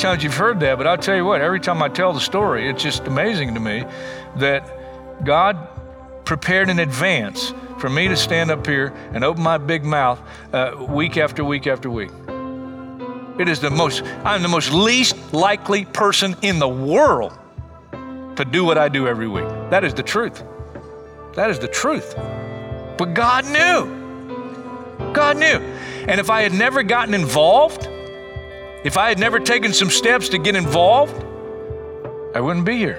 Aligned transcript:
Times 0.00 0.24
you've 0.24 0.36
heard 0.36 0.60
that, 0.60 0.78
but 0.78 0.86
I'll 0.86 0.98
tell 0.98 1.16
you 1.16 1.24
what, 1.24 1.40
every 1.40 1.60
time 1.60 1.82
I 1.82 1.88
tell 1.88 2.12
the 2.12 2.20
story, 2.20 2.68
it's 2.68 2.82
just 2.82 3.06
amazing 3.06 3.54
to 3.54 3.60
me 3.60 3.84
that 4.36 5.24
God 5.24 5.68
prepared 6.24 6.70
in 6.70 6.78
advance 6.78 7.52
for 7.78 7.88
me 7.90 8.08
to 8.08 8.16
stand 8.16 8.50
up 8.50 8.66
here 8.66 8.94
and 9.12 9.24
open 9.24 9.42
my 9.42 9.58
big 9.58 9.84
mouth 9.84 10.20
uh, 10.52 10.74
week 10.88 11.16
after 11.16 11.44
week 11.44 11.66
after 11.66 11.90
week. 11.90 12.10
It 13.38 13.48
is 13.48 13.60
the 13.60 13.70
most, 13.70 14.02
I'm 14.24 14.42
the 14.42 14.48
most 14.48 14.72
least 14.72 15.32
likely 15.32 15.84
person 15.86 16.36
in 16.42 16.58
the 16.58 16.68
world 16.68 17.32
to 18.36 18.44
do 18.44 18.64
what 18.64 18.78
I 18.78 18.88
do 18.88 19.08
every 19.08 19.28
week. 19.28 19.48
That 19.70 19.82
is 19.82 19.94
the 19.94 20.02
truth. 20.02 20.42
That 21.34 21.50
is 21.50 21.58
the 21.58 21.68
truth. 21.68 22.14
But 22.96 23.14
God 23.14 23.44
knew. 23.46 25.12
God 25.12 25.36
knew. 25.36 25.58
And 26.06 26.20
if 26.20 26.30
I 26.30 26.42
had 26.42 26.52
never 26.52 26.82
gotten 26.82 27.14
involved, 27.14 27.88
if 28.82 28.96
I 28.96 29.08
had 29.08 29.18
never 29.18 29.38
taken 29.38 29.72
some 29.72 29.90
steps 29.90 30.28
to 30.30 30.38
get 30.38 30.56
involved, 30.56 31.14
I 32.34 32.40
wouldn't 32.40 32.64
be 32.64 32.78
here. 32.78 32.98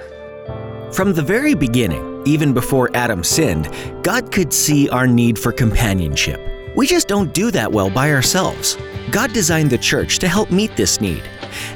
From 0.92 1.12
the 1.12 1.22
very 1.22 1.54
beginning, 1.54 2.22
even 2.24 2.52
before 2.52 2.90
Adam 2.94 3.24
sinned, 3.24 3.68
God 4.02 4.30
could 4.30 4.52
see 4.52 4.88
our 4.90 5.06
need 5.06 5.38
for 5.38 5.50
companionship. 5.50 6.40
We 6.76 6.86
just 6.86 7.08
don't 7.08 7.34
do 7.34 7.50
that 7.50 7.72
well 7.72 7.90
by 7.90 8.12
ourselves. 8.12 8.76
God 9.10 9.32
designed 9.32 9.70
the 9.70 9.78
church 9.78 10.18
to 10.20 10.28
help 10.28 10.50
meet 10.50 10.76
this 10.76 11.00
need. 11.00 11.22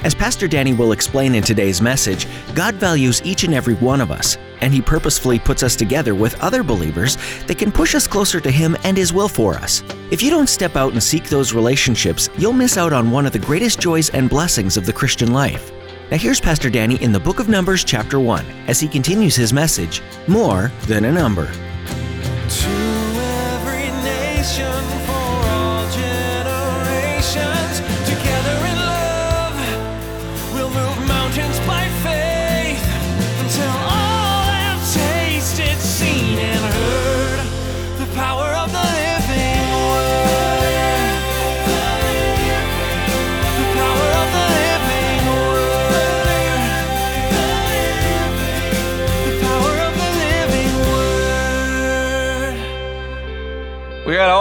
As 0.04 0.14
Pastor 0.14 0.48
Danny 0.48 0.74
will 0.74 0.92
explain 0.92 1.34
in 1.34 1.42
today's 1.42 1.80
message, 1.82 2.26
God 2.54 2.74
values 2.76 3.22
each 3.24 3.44
and 3.44 3.54
every 3.54 3.74
one 3.74 4.00
of 4.00 4.10
us, 4.10 4.36
and 4.60 4.72
He 4.72 4.80
purposefully 4.80 5.38
puts 5.38 5.62
us 5.62 5.76
together 5.76 6.14
with 6.14 6.40
other 6.40 6.62
believers 6.62 7.16
that 7.46 7.58
can 7.58 7.72
push 7.72 7.94
us 7.94 8.06
closer 8.06 8.40
to 8.40 8.50
Him 8.50 8.76
and 8.84 8.96
His 8.96 9.12
will 9.12 9.28
for 9.28 9.54
us. 9.54 9.82
If 10.10 10.22
you 10.22 10.30
don't 10.30 10.48
step 10.48 10.76
out 10.76 10.92
and 10.92 11.02
seek 11.02 11.24
those 11.24 11.52
relationships, 11.52 12.28
you'll 12.38 12.52
miss 12.52 12.76
out 12.76 12.92
on 12.92 13.10
one 13.10 13.26
of 13.26 13.32
the 13.32 13.38
greatest 13.38 13.80
joys 13.80 14.10
and 14.10 14.30
blessings 14.30 14.76
of 14.76 14.86
the 14.86 14.92
Christian 14.92 15.32
life. 15.32 15.72
Now, 16.10 16.18
here's 16.18 16.40
Pastor 16.40 16.70
Danny 16.70 17.02
in 17.02 17.10
the 17.10 17.18
book 17.18 17.40
of 17.40 17.48
Numbers, 17.48 17.82
chapter 17.82 18.20
1, 18.20 18.44
as 18.68 18.78
he 18.78 18.86
continues 18.86 19.34
his 19.34 19.52
message 19.52 20.02
More 20.28 20.70
Than 20.86 21.04
a 21.04 21.12
Number. 21.12 21.50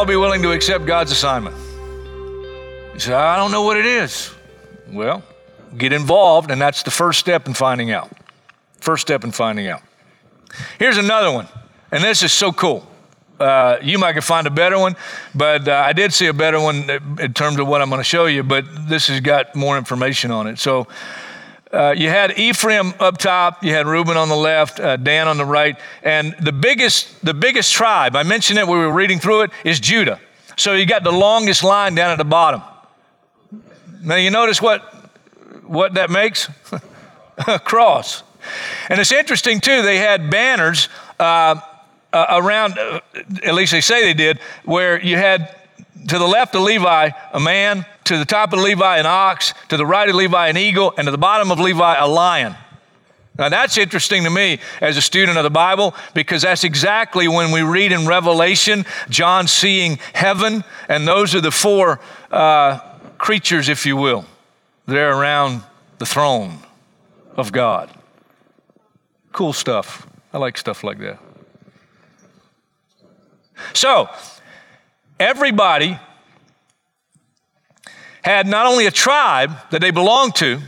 Be 0.05 0.15
willing 0.15 0.41
to 0.41 0.51
accept 0.51 0.85
God's 0.85 1.11
assignment. 1.11 1.55
You 2.93 2.99
say, 2.99 3.13
I 3.13 3.35
don't 3.35 3.51
know 3.51 3.63
what 3.63 3.77
it 3.77 3.85
is. 3.85 4.31
Well, 4.87 5.23
get 5.77 5.91
involved, 5.93 6.51
and 6.51 6.61
that's 6.61 6.83
the 6.83 6.91
first 6.91 7.19
step 7.19 7.47
in 7.47 7.53
finding 7.53 7.91
out. 7.91 8.11
First 8.79 9.01
step 9.01 9.23
in 9.23 9.31
finding 9.31 9.67
out. 9.67 9.81
Here's 10.79 10.97
another 10.97 11.31
one, 11.31 11.47
and 11.91 12.03
this 12.03 12.23
is 12.23 12.31
so 12.31 12.51
cool. 12.51 12.87
Uh, 13.39 13.77
you 13.81 13.97
might 13.97 14.17
find 14.23 14.47
a 14.47 14.51
better 14.51 14.79
one, 14.79 14.95
but 15.33 15.67
uh, 15.67 15.83
I 15.85 15.91
did 15.91 16.13
see 16.13 16.27
a 16.27 16.33
better 16.33 16.59
one 16.59 16.89
in 17.19 17.33
terms 17.33 17.59
of 17.59 17.67
what 17.67 17.81
I'm 17.81 17.89
going 17.89 17.99
to 17.99 18.03
show 18.03 18.27
you, 18.27 18.43
but 18.43 18.63
this 18.87 19.07
has 19.07 19.19
got 19.19 19.55
more 19.55 19.77
information 19.77 20.31
on 20.31 20.47
it. 20.47 20.57
So 20.57 20.87
uh, 21.75 21.93
you 21.95 22.09
had 22.09 22.39
Ephraim 22.39 22.93
up 22.99 23.17
top, 23.17 23.63
you 23.63 23.73
had 23.73 23.85
Reuben 23.85 24.15
on 24.15 24.29
the 24.29 24.35
left, 24.35 24.79
uh, 24.79 24.95
Dan 24.95 25.27
on 25.27 25.37
the 25.37 25.45
right, 25.45 25.77
and 26.03 26.33
the 26.39 26.53
biggest, 26.53 27.23
the 27.23 27.33
biggest 27.33 27.73
tribe, 27.73 28.15
I 28.15 28.23
mentioned 28.23 28.59
it 28.59 28.67
we 28.67 28.77
were 28.77 28.91
reading 28.91 29.19
through 29.19 29.41
it, 29.41 29.51
is 29.65 29.79
Judah. 29.81 30.19
So 30.55 30.73
you 30.73 30.85
got 30.85 31.03
the 31.03 31.11
longest 31.11 31.63
line 31.63 31.93
down 31.93 32.11
at 32.11 32.17
the 32.17 32.23
bottom. 32.23 32.61
Now 34.01 34.15
you 34.15 34.31
notice 34.31 34.61
what, 34.61 34.81
what 35.65 35.95
that 35.95 36.09
makes? 36.09 36.49
a 37.47 37.59
cross. 37.59 38.23
And 38.87 38.99
it's 38.99 39.11
interesting 39.11 39.59
too, 39.59 39.81
they 39.81 39.97
had 39.97 40.29
banners 40.29 40.87
uh, 41.19 41.59
uh, 42.13 42.25
around, 42.29 42.77
uh, 42.77 43.01
at 43.43 43.53
least 43.53 43.73
they 43.73 43.81
say 43.81 44.01
they 44.01 44.13
did, 44.13 44.39
where 44.63 45.01
you 45.01 45.17
had 45.17 45.53
to 46.07 46.19
the 46.19 46.27
left 46.27 46.55
of 46.55 46.61
Levi 46.61 47.09
a 47.33 47.39
man, 47.39 47.85
to 48.05 48.17
the 48.17 48.25
top 48.25 48.53
of 48.53 48.59
Levi 48.59 48.97
an 48.97 49.05
ox, 49.05 49.53
to 49.69 49.77
the 49.77 49.85
right 49.85 50.07
of 50.07 50.15
Levi 50.15 50.47
an 50.47 50.57
eagle, 50.57 50.93
and 50.97 51.05
to 51.05 51.11
the 51.11 51.17
bottom 51.17 51.51
of 51.51 51.59
Levi 51.59 51.95
a 51.95 52.07
lion. 52.07 52.55
Now 53.37 53.49
that's 53.49 53.77
interesting 53.77 54.23
to 54.23 54.29
me 54.29 54.59
as 54.79 54.95
a 54.95 55.01
student 55.01 55.37
of 55.37 55.43
the 55.43 55.49
Bible 55.49 55.93
because 56.13 56.43
that's 56.43 56.63
exactly 56.63 57.27
when 57.27 57.51
we 57.51 57.63
read 57.63 57.91
in 57.91 58.07
Revelation 58.07 58.85
John 59.09 59.47
seeing 59.47 59.99
heaven, 60.13 60.63
and 60.87 61.07
those 61.07 61.35
are 61.35 61.41
the 61.41 61.51
four 61.51 61.99
uh, 62.31 62.79
creatures, 63.17 63.67
if 63.67 63.85
you 63.85 63.97
will. 63.97 64.25
They're 64.85 65.17
around 65.17 65.63
the 65.97 66.05
throne 66.05 66.59
of 67.35 67.51
God. 67.51 67.89
Cool 69.31 69.53
stuff. 69.53 70.07
I 70.31 70.37
like 70.37 70.57
stuff 70.57 70.83
like 70.83 70.99
that. 70.99 71.19
So, 73.73 74.09
everybody 75.19 75.99
had 78.23 78.47
not 78.47 78.65
only 78.65 78.87
a 78.87 78.91
tribe 78.91 79.51
that 79.71 79.81
they 79.81 79.91
belonged 79.91 80.35
to, 80.35 80.59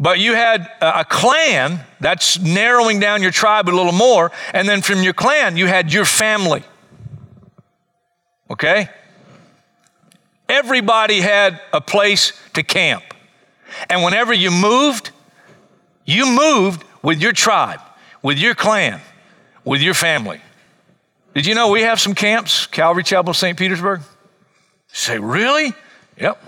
but 0.00 0.18
you 0.18 0.34
had 0.34 0.68
a 0.80 1.04
clan 1.04 1.80
that's 2.00 2.38
narrowing 2.38 3.00
down 3.00 3.22
your 3.22 3.30
tribe 3.30 3.68
a 3.68 3.70
little 3.70 3.92
more. 3.92 4.32
And 4.54 4.66
then 4.68 4.80
from 4.80 5.02
your 5.02 5.12
clan, 5.12 5.58
you 5.58 5.66
had 5.66 5.92
your 5.92 6.06
family. 6.06 6.64
Okay? 8.50 8.88
Everybody 10.48 11.20
had 11.20 11.60
a 11.72 11.80
place 11.80 12.32
to 12.54 12.62
camp. 12.62 13.04
And 13.88 14.02
whenever 14.02 14.32
you 14.32 14.50
moved, 14.50 15.10
you 16.04 16.26
moved 16.26 16.82
with 17.02 17.20
your 17.20 17.32
tribe, 17.32 17.80
with 18.22 18.38
your 18.38 18.54
clan, 18.54 19.00
with 19.64 19.80
your 19.80 19.94
family. 19.94 20.40
Did 21.34 21.46
you 21.46 21.54
know 21.54 21.70
we 21.70 21.82
have 21.82 22.00
some 22.00 22.14
camps, 22.14 22.66
Calvary 22.66 23.04
Chapel, 23.04 23.34
St. 23.34 23.56
Petersburg? 23.56 24.00
You 24.00 24.06
say, 24.88 25.18
really? 25.18 25.72
Yep. 26.18 26.42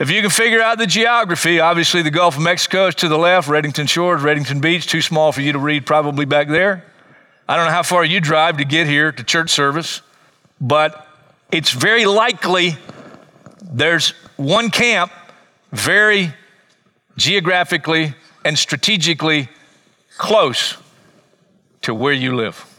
If 0.00 0.10
you 0.10 0.22
can 0.22 0.30
figure 0.30 0.60
out 0.60 0.78
the 0.78 0.86
geography, 0.86 1.60
obviously 1.60 2.02
the 2.02 2.10
Gulf 2.10 2.36
of 2.36 2.42
Mexico 2.42 2.88
is 2.88 2.94
to 2.96 3.08
the 3.08 3.18
left, 3.18 3.48
Redington 3.48 3.88
Shores, 3.88 4.22
Redington 4.22 4.60
Beach, 4.60 4.86
too 4.86 5.02
small 5.02 5.30
for 5.30 5.40
you 5.40 5.52
to 5.52 5.58
read 5.58 5.86
probably 5.86 6.24
back 6.24 6.48
there. 6.48 6.84
I 7.46 7.56
don't 7.56 7.66
know 7.66 7.72
how 7.72 7.82
far 7.82 8.04
you 8.04 8.20
drive 8.20 8.56
to 8.56 8.64
get 8.64 8.86
here 8.86 9.12
to 9.12 9.22
church 9.22 9.50
service, 9.50 10.02
but 10.60 11.06
it's 11.52 11.70
very 11.70 12.06
likely 12.06 12.76
there's 13.62 14.10
one 14.36 14.70
camp 14.70 15.12
very 15.70 16.32
geographically 17.16 18.14
and 18.44 18.58
strategically 18.58 19.48
close 20.16 20.76
to 21.82 21.94
where 21.94 22.12
you 22.12 22.34
live. 22.34 22.69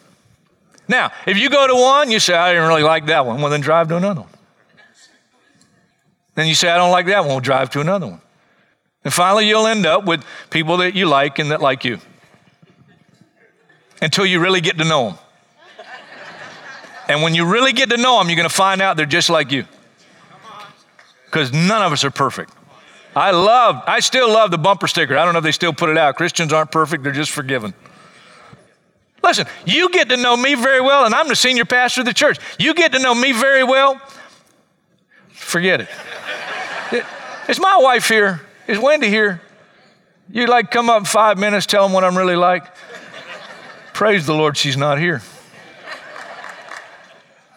Now, 0.91 1.13
if 1.25 1.38
you 1.38 1.49
go 1.49 1.65
to 1.67 1.73
one, 1.73 2.11
you 2.11 2.19
say, 2.19 2.33
I 2.33 2.51
didn't 2.51 2.67
really 2.67 2.83
like 2.83 3.05
that 3.05 3.25
one. 3.25 3.39
Well, 3.39 3.49
then 3.49 3.61
drive 3.61 3.88
to 3.88 3.95
another 3.95 4.21
one. 4.21 4.29
Then 6.35 6.47
you 6.47 6.53
say, 6.53 6.69
I 6.69 6.75
don't 6.75 6.91
like 6.91 7.05
that 7.05 7.21
one. 7.21 7.29
We'll 7.29 7.39
drive 7.39 7.69
to 7.71 7.79
another 7.79 8.07
one. 8.07 8.21
And 9.05 9.13
finally, 9.13 9.47
you'll 9.47 9.67
end 9.67 9.85
up 9.85 10.03
with 10.03 10.25
people 10.49 10.77
that 10.77 10.93
you 10.93 11.05
like 11.05 11.39
and 11.39 11.51
that 11.51 11.61
like 11.61 11.85
you 11.85 11.99
until 14.01 14.25
you 14.25 14.41
really 14.41 14.59
get 14.59 14.77
to 14.79 14.83
know 14.83 15.11
them. 15.11 15.17
And 17.07 17.21
when 17.21 17.35
you 17.35 17.45
really 17.45 17.71
get 17.71 17.89
to 17.91 17.97
know 17.97 18.19
them, 18.19 18.27
you're 18.27 18.35
going 18.35 18.49
to 18.49 18.53
find 18.53 18.81
out 18.81 18.97
they're 18.97 19.05
just 19.05 19.29
like 19.29 19.49
you. 19.49 19.63
Because 21.25 21.53
none 21.53 21.81
of 21.81 21.94
us 21.94 22.03
are 22.03 22.11
perfect. 22.11 22.51
I 23.15 23.31
love, 23.31 23.81
I 23.87 24.01
still 24.01 24.27
love 24.27 24.51
the 24.51 24.57
bumper 24.57 24.87
sticker. 24.87 25.17
I 25.17 25.23
don't 25.23 25.33
know 25.33 25.39
if 25.39 25.45
they 25.45 25.53
still 25.53 25.73
put 25.73 25.89
it 25.89 25.97
out. 25.97 26.17
Christians 26.17 26.51
aren't 26.51 26.71
perfect, 26.71 27.03
they're 27.03 27.13
just 27.13 27.31
forgiven. 27.31 27.73
Listen, 29.23 29.45
you 29.65 29.89
get 29.89 30.09
to 30.09 30.18
know 30.18 30.35
me 30.35 30.56
very 30.56 30.81
well, 30.81 31.06
and 31.06 31.13
I'm 31.13 31.27
the 31.27 31.35
senior 31.35 31.65
pastor 31.65 32.01
of 32.01 32.06
the 32.06 32.13
church. 32.13 32.39
You 32.57 32.73
get 32.73 32.91
to 32.94 33.00
know 33.00 33.13
me 33.13 33.31
very 33.31 33.63
well, 33.63 34.01
forget 35.29 35.81
it. 35.81 35.89
it. 36.91 37.06
Is 37.47 37.59
my 37.59 37.77
wife 37.81 38.07
here? 38.07 38.41
Is 38.68 38.79
Wendy 38.79 39.09
here? 39.09 39.41
You 40.29 40.47
like 40.47 40.71
come 40.71 40.89
up 40.89 41.06
five 41.07 41.38
minutes, 41.38 41.65
tell 41.65 41.83
them 41.83 41.94
what 41.94 42.03
I'm 42.03 42.18
really 42.18 42.35
like? 42.35 42.63
Praise 43.94 44.25
the 44.25 44.33
Lord, 44.33 44.57
she's 44.57 44.77
not 44.77 44.97
here. 44.97 45.21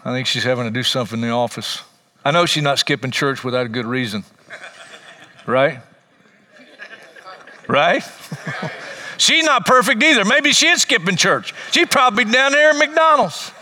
I 0.04 0.12
think 0.12 0.26
she's 0.26 0.44
having 0.44 0.64
to 0.64 0.70
do 0.70 0.82
something 0.82 1.22
in 1.22 1.28
the 1.28 1.34
office. 1.34 1.82
I 2.24 2.30
know 2.30 2.44
she's 2.44 2.62
not 2.62 2.78
skipping 2.78 3.10
church 3.10 3.42
without 3.42 3.64
a 3.64 3.68
good 3.70 3.86
reason. 3.86 4.24
Right? 5.46 5.80
Right? 7.68 8.02
she's 9.16 9.44
not 9.44 9.66
perfect 9.66 10.02
either. 10.02 10.24
Maybe 10.24 10.52
she 10.52 10.68
is 10.68 10.82
skipping 10.82 11.16
church. 11.16 11.54
She's 11.70 11.88
probably 11.88 12.24
down 12.24 12.52
there 12.52 12.70
at 12.70 12.76
McDonald's. 12.76 13.52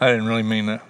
I 0.00 0.10
didn't 0.10 0.26
really 0.26 0.42
mean 0.42 0.66
that. 0.66 0.82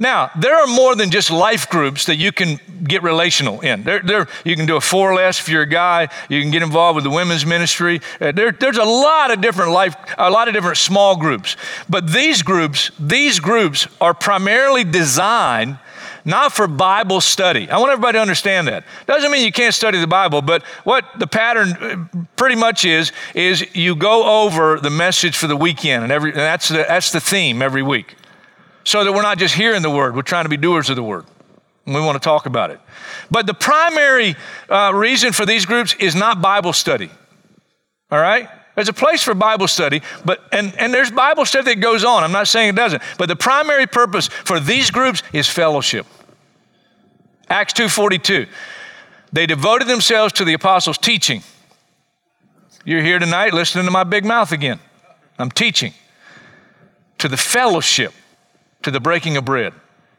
Now, 0.00 0.30
there 0.38 0.54
are 0.54 0.66
more 0.68 0.94
than 0.94 1.10
just 1.10 1.30
life 1.30 1.68
groups 1.68 2.06
that 2.06 2.16
you 2.16 2.30
can 2.30 2.60
get 2.84 3.02
relational 3.02 3.60
in. 3.60 3.82
There, 3.82 4.00
there, 4.00 4.28
you 4.44 4.54
can 4.54 4.66
do 4.66 4.76
a 4.76 4.80
four 4.80 5.12
less 5.14 5.40
if 5.40 5.48
you're 5.48 5.62
a 5.62 5.66
guy. 5.66 6.08
You 6.28 6.40
can 6.40 6.52
get 6.52 6.62
involved 6.62 6.94
with 6.94 7.04
the 7.04 7.10
women's 7.10 7.44
ministry. 7.44 8.00
Uh, 8.20 8.30
there, 8.30 8.52
there's 8.52 8.78
a 8.78 8.84
lot 8.84 9.32
of 9.32 9.40
different 9.40 9.72
life, 9.72 9.96
a 10.16 10.30
lot 10.30 10.46
of 10.46 10.54
different 10.54 10.76
small 10.76 11.16
groups. 11.16 11.56
But 11.88 12.12
these 12.12 12.44
groups, 12.44 12.92
these 13.00 13.40
groups 13.40 13.88
are 14.00 14.14
primarily 14.14 14.84
designed 14.84 15.78
not 16.24 16.52
for 16.52 16.66
Bible 16.66 17.20
study. 17.20 17.68
I 17.70 17.78
want 17.78 17.92
everybody 17.92 18.16
to 18.16 18.22
understand 18.22 18.68
that. 18.68 18.84
Doesn't 19.06 19.30
mean 19.30 19.44
you 19.44 19.52
can't 19.52 19.74
study 19.74 20.00
the 20.00 20.06
Bible, 20.06 20.42
but 20.42 20.62
what 20.84 21.04
the 21.18 21.26
pattern 21.26 21.72
uh, 21.72 22.24
pretty 22.36 22.56
much 22.56 22.84
is 22.84 23.12
is 23.34 23.64
you 23.74 23.96
go 23.96 24.44
over 24.44 24.78
the 24.80 24.90
message 24.90 25.36
for 25.36 25.46
the 25.46 25.56
weekend, 25.56 26.02
and 26.04 26.12
every 26.12 26.30
and 26.30 26.40
that's 26.40 26.68
the, 26.68 26.84
that's 26.88 27.12
the 27.12 27.20
theme 27.20 27.62
every 27.62 27.82
week 27.82 28.16
so 28.88 29.04
that 29.04 29.12
we're 29.12 29.20
not 29.20 29.36
just 29.36 29.54
hearing 29.54 29.82
the 29.82 29.90
word, 29.90 30.16
we're 30.16 30.22
trying 30.22 30.46
to 30.46 30.48
be 30.48 30.56
doers 30.56 30.88
of 30.88 30.96
the 30.96 31.02
word. 31.02 31.26
And 31.84 31.94
we 31.94 32.00
want 32.00 32.14
to 32.14 32.26
talk 32.26 32.46
about 32.46 32.70
it. 32.70 32.80
But 33.30 33.46
the 33.46 33.52
primary 33.52 34.34
uh, 34.70 34.92
reason 34.94 35.34
for 35.34 35.44
these 35.44 35.66
groups 35.66 35.94
is 36.00 36.14
not 36.14 36.40
Bible 36.40 36.72
study. 36.72 37.10
All 38.10 38.18
right? 38.18 38.48
There's 38.78 38.88
a 38.88 38.92
place 38.92 39.24
for 39.24 39.34
Bible 39.34 39.66
study, 39.66 40.02
but 40.24 40.40
and, 40.52 40.72
and 40.78 40.94
there's 40.94 41.10
Bible 41.10 41.44
study 41.44 41.74
that 41.74 41.80
goes 41.80 42.04
on. 42.04 42.22
I'm 42.22 42.30
not 42.30 42.46
saying 42.46 42.68
it 42.68 42.76
doesn't. 42.76 43.02
But 43.18 43.26
the 43.26 43.34
primary 43.34 43.88
purpose 43.88 44.28
for 44.28 44.60
these 44.60 44.92
groups 44.92 45.20
is 45.32 45.48
fellowship. 45.48 46.06
Acts 47.48 47.72
2:42. 47.72 48.46
They 49.32 49.46
devoted 49.46 49.88
themselves 49.88 50.32
to 50.34 50.44
the 50.44 50.52
apostles' 50.52 50.96
teaching. 50.96 51.42
You're 52.84 53.02
here 53.02 53.18
tonight 53.18 53.52
listening 53.52 53.84
to 53.84 53.90
my 53.90 54.04
big 54.04 54.24
mouth 54.24 54.52
again. 54.52 54.78
I'm 55.40 55.50
teaching. 55.50 55.92
To 57.18 57.26
the 57.26 57.36
fellowship 57.36 58.14
to 58.82 58.92
the 58.92 59.00
breaking 59.00 59.36
of 59.36 59.44
bread 59.44 59.72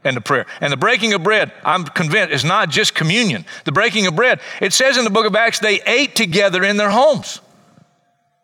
and 0.03 0.17
the 0.17 0.21
prayer. 0.21 0.47
And 0.59 0.73
the 0.73 0.77
breaking 0.77 1.13
of 1.13 1.23
bread, 1.23 1.53
I'm 1.63 1.85
convinced, 1.85 2.33
is 2.33 2.44
not 2.44 2.69
just 2.71 2.94
communion. 2.94 3.45
The 3.63 3.71
breaking 3.71 4.05
of 4.05 4.17
bread, 4.17 4.41
it 4.59 4.73
says 4.73 4.97
in 4.97 5.05
the 5.05 5.09
book 5.09 5.25
of 5.25 5.33
Acts, 5.33 5.59
they 5.59 5.79
ate 5.83 6.13
together 6.13 6.62
in 6.65 6.75
their 6.75 6.89
homes. 6.89 7.39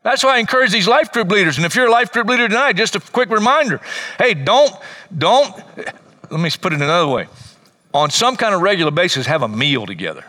That's 0.06 0.24
why 0.24 0.36
I 0.36 0.38
encourage 0.38 0.72
these 0.72 0.88
life 0.88 1.12
group 1.12 1.32
leaders. 1.32 1.58
And 1.58 1.66
if 1.66 1.76
you're 1.76 1.88
a 1.88 1.92
life 1.92 2.12
group 2.12 2.28
leader 2.28 2.48
tonight, 2.48 2.74
just 2.74 2.96
a 2.96 3.00
quick 3.00 3.32
reminder 3.32 3.82
hey, 4.20 4.36
don't, 4.36 4.72
don't, 5.18 5.52
let 6.30 6.40
me 6.40 6.52
put 6.62 6.74
it 6.74 6.82
another 6.82 7.08
way. 7.08 7.26
On 7.92 8.12
some 8.12 8.38
kind 8.38 8.54
of 8.54 8.62
regular 8.62 8.92
basis, 8.92 9.26
have 9.26 9.42
a 9.42 9.48
meal 9.48 9.88
together. 9.88 10.24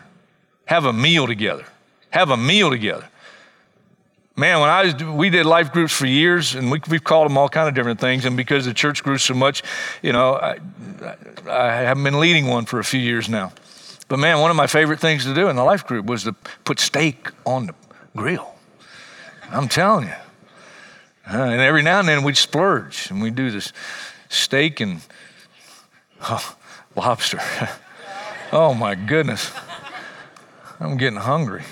Have 0.65 0.87
a 0.87 0.95
meal 0.95 1.27
together. 1.27 1.67
Have 2.09 2.31
a 2.31 2.39
meal 2.39 2.71
together. 2.71 3.07
Man, 4.35 4.61
when 4.61 4.71
I 4.71 4.85
was, 4.85 4.95
we 4.95 5.29
did 5.29 5.45
life 5.45 5.73
groups 5.73 5.93
for 5.93 6.07
years, 6.07 6.55
and 6.55 6.71
we, 6.71 6.81
we've 6.89 7.05
called 7.05 7.29
them 7.29 7.37
all 7.37 7.51
kind 7.51 7.69
of 7.69 7.75
different 7.75 8.01
things. 8.01 8.25
And 8.25 8.35
because 8.35 8.65
the 8.65 8.73
church 8.73 9.05
grew 9.05 9.19
so 9.19 9.35
much, 9.35 9.63
you 10.01 10.13
know, 10.15 10.37
I, 10.37 10.59
I 11.51 11.73
haven't 11.83 12.05
been 12.05 12.19
leading 12.19 12.47
one 12.47 12.65
for 12.65 12.79
a 12.79 12.85
few 12.85 13.01
years 13.01 13.29
now. 13.29 13.53
But 14.09 14.21
man, 14.21 14.41
one 14.41 14.51
of 14.51 14.57
my 14.57 14.69
favorite 14.69 15.01
things 15.01 15.25
to 15.25 15.35
do 15.35 15.49
in 15.49 15.57
the 15.57 15.65
life 15.65 15.87
group 15.87 16.07
was 16.07 16.25
to 16.25 16.33
put 16.65 16.81
steak 16.81 17.29
on 17.45 17.67
the 17.67 17.75
grill. 18.17 18.56
I'm 19.51 19.69
telling 19.69 20.09
you. 20.09 20.15
Uh, 21.29 21.43
and 21.43 21.61
every 21.61 21.83
now 21.83 21.99
and 21.99 22.09
then 22.09 22.23
we'd 22.23 22.37
splurge, 22.37 23.11
and 23.11 23.21
we'd 23.21 23.35
do 23.35 23.51
this 23.51 23.73
steak 24.29 24.81
and 24.81 25.01
oh, 26.23 26.57
lobster. 26.95 27.41
oh 28.53 28.75
my 28.75 28.95
goodness. 28.95 29.53
I'm 30.79 30.97
getting 30.97 31.19
hungry. 31.19 31.65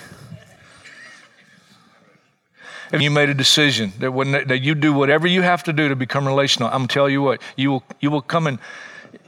If 2.91 3.01
you 3.01 3.11
made 3.11 3.29
a 3.29 3.33
decision 3.33 3.93
that, 3.99 4.11
when, 4.11 4.31
that 4.31 4.61
you 4.61 4.75
do 4.75 4.93
whatever 4.93 5.27
you 5.27 5.41
have 5.41 5.63
to 5.63 5.73
do 5.73 5.89
to 5.89 5.95
become 5.95 6.25
relational, 6.25 6.69
I'm 6.71 6.87
telling 6.87 7.13
you 7.13 7.21
what, 7.21 7.41
you 7.55 7.71
will, 7.71 7.83
you 7.99 8.11
will 8.11 8.21
come 8.21 8.47
and 8.47 8.59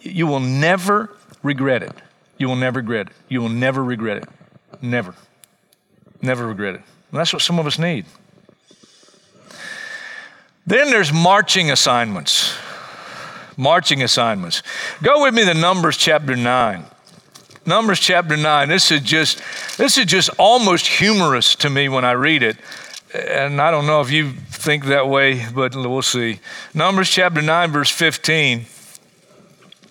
you 0.01 0.27
will 0.27 0.39
never 0.39 1.15
regret 1.43 1.83
it. 1.83 1.91
You 2.37 2.47
will 2.47 2.55
never 2.55 2.79
regret 2.79 3.07
it. 3.07 3.13
You 3.29 3.41
will 3.41 3.49
never 3.49 3.83
regret 3.83 4.17
it. 4.17 4.29
Never. 4.81 5.15
Never 6.21 6.47
regret 6.47 6.75
it. 6.75 6.81
And 7.11 7.19
that's 7.19 7.33
what 7.33 7.41
some 7.41 7.59
of 7.59 7.65
us 7.65 7.79
need. 7.79 8.05
Then 10.67 10.91
there's 10.91 11.11
marching 11.11 11.71
assignments. 11.71 12.53
Marching 13.57 14.03
assignments. 14.03 14.61
Go 15.01 15.23
with 15.23 15.33
me 15.33 15.45
to 15.45 15.53
Numbers 15.55 15.97
chapter 15.97 16.35
9. 16.35 16.85
Numbers 17.65 17.99
chapter 17.99 18.37
9. 18.37 18.69
This 18.69 18.91
is 18.91 19.01
just 19.01 19.41
this 19.77 19.97
is 19.97 20.05
just 20.05 20.29
almost 20.37 20.85
humorous 20.85 21.55
to 21.55 21.69
me 21.69 21.89
when 21.89 22.05
I 22.05 22.11
read 22.11 22.43
it 22.43 22.57
and 23.13 23.61
I 23.61 23.71
don't 23.71 23.85
know 23.85 24.01
if 24.01 24.11
you 24.11 24.31
think 24.31 24.85
that 24.85 25.07
way, 25.07 25.45
but 25.53 25.75
we'll 25.75 26.01
see. 26.01 26.39
Numbers 26.73 27.09
chapter 27.09 27.41
9, 27.41 27.71
verse 27.71 27.89
15. 27.89 28.65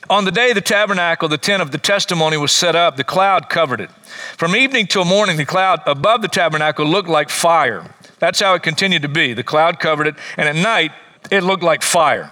On 0.08 0.24
the 0.24 0.30
day 0.30 0.52
the 0.52 0.60
tabernacle, 0.60 1.28
the 1.28 1.38
tent 1.38 1.62
of 1.62 1.72
the 1.72 1.78
testimony 1.78 2.36
was 2.36 2.52
set 2.52 2.76
up, 2.76 2.96
the 2.96 3.04
cloud 3.04 3.48
covered 3.48 3.80
it. 3.80 3.90
From 4.36 4.54
evening 4.54 4.86
till 4.86 5.04
morning, 5.04 5.36
the 5.36 5.44
cloud 5.44 5.80
above 5.86 6.22
the 6.22 6.28
tabernacle 6.28 6.86
looked 6.86 7.08
like 7.08 7.28
fire. 7.28 7.94
That's 8.18 8.40
how 8.40 8.54
it 8.54 8.62
continued 8.62 9.02
to 9.02 9.08
be. 9.08 9.34
The 9.34 9.42
cloud 9.42 9.78
covered 9.78 10.06
it, 10.06 10.14
and 10.36 10.48
at 10.48 10.56
night, 10.56 10.92
it 11.30 11.42
looked 11.42 11.62
like 11.62 11.82
fire. 11.82 12.30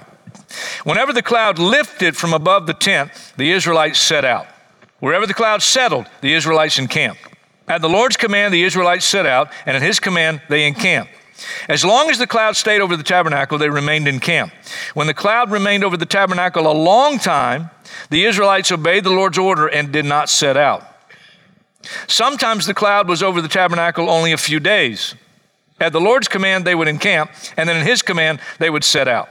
Whenever 0.84 1.12
the 1.12 1.22
cloud 1.22 1.58
lifted 1.58 2.16
from 2.16 2.32
above 2.32 2.66
the 2.66 2.74
tent, 2.74 3.10
the 3.36 3.50
Israelites 3.50 3.98
set 3.98 4.24
out. 4.24 4.46
Wherever 5.00 5.26
the 5.26 5.34
cloud 5.34 5.62
settled, 5.62 6.06
the 6.20 6.32
Israelites 6.32 6.78
encamped. 6.78 7.20
At 7.66 7.80
the 7.80 7.88
Lord's 7.88 8.16
command, 8.16 8.52
the 8.52 8.62
Israelites 8.62 9.04
set 9.04 9.26
out, 9.26 9.50
and 9.66 9.76
at 9.76 9.82
his 9.82 9.98
command, 10.00 10.42
they 10.48 10.66
encamped. 10.66 11.12
As 11.68 11.84
long 11.84 12.10
as 12.10 12.18
the 12.18 12.26
cloud 12.26 12.56
stayed 12.56 12.80
over 12.80 12.96
the 12.96 13.02
tabernacle, 13.02 13.58
they 13.58 13.68
remained 13.68 14.06
in 14.06 14.20
camp. 14.20 14.52
When 14.94 15.06
the 15.06 15.14
cloud 15.14 15.50
remained 15.50 15.82
over 15.82 15.96
the 15.96 16.06
tabernacle 16.06 16.70
a 16.70 16.72
long 16.72 17.18
time, 17.18 17.70
the 18.10 18.24
Israelites 18.24 18.70
obeyed 18.70 19.04
the 19.04 19.10
Lord's 19.10 19.38
order 19.38 19.66
and 19.66 19.92
did 19.92 20.04
not 20.04 20.28
set 20.28 20.56
out. 20.56 20.86
Sometimes 22.06 22.66
the 22.66 22.74
cloud 22.74 23.08
was 23.08 23.22
over 23.22 23.42
the 23.42 23.48
tabernacle 23.48 24.08
only 24.08 24.32
a 24.32 24.38
few 24.38 24.60
days. 24.60 25.14
At 25.84 25.92
the 25.92 26.00
Lord's 26.00 26.28
command, 26.28 26.64
they 26.64 26.74
would 26.74 26.88
encamp, 26.88 27.30
and 27.58 27.68
then 27.68 27.76
in 27.76 27.86
his 27.86 28.00
command, 28.00 28.40
they 28.58 28.70
would 28.70 28.84
set 28.84 29.06
out. 29.06 29.28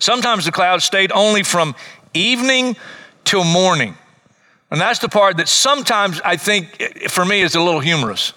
Sometimes 0.00 0.44
the 0.44 0.50
cloud 0.50 0.82
stayed 0.82 1.12
only 1.12 1.44
from 1.44 1.76
evening 2.12 2.76
till 3.24 3.44
morning. 3.44 3.94
And 4.68 4.80
that's 4.80 4.98
the 4.98 5.08
part 5.08 5.36
that 5.36 5.48
sometimes 5.48 6.20
I 6.24 6.36
think 6.36 7.08
for 7.08 7.24
me 7.24 7.40
is 7.40 7.54
a 7.54 7.60
little 7.60 7.78
humorous. 7.78 8.32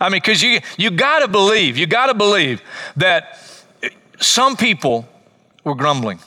I 0.00 0.08
mean, 0.08 0.20
because 0.20 0.42
you, 0.42 0.58
you 0.76 0.90
got 0.90 1.20
to 1.20 1.28
believe, 1.28 1.78
you 1.78 1.86
got 1.86 2.06
to 2.06 2.14
believe 2.14 2.62
that 2.96 3.38
some 4.18 4.56
people 4.56 5.08
were 5.62 5.76
grumbling. 5.76 6.18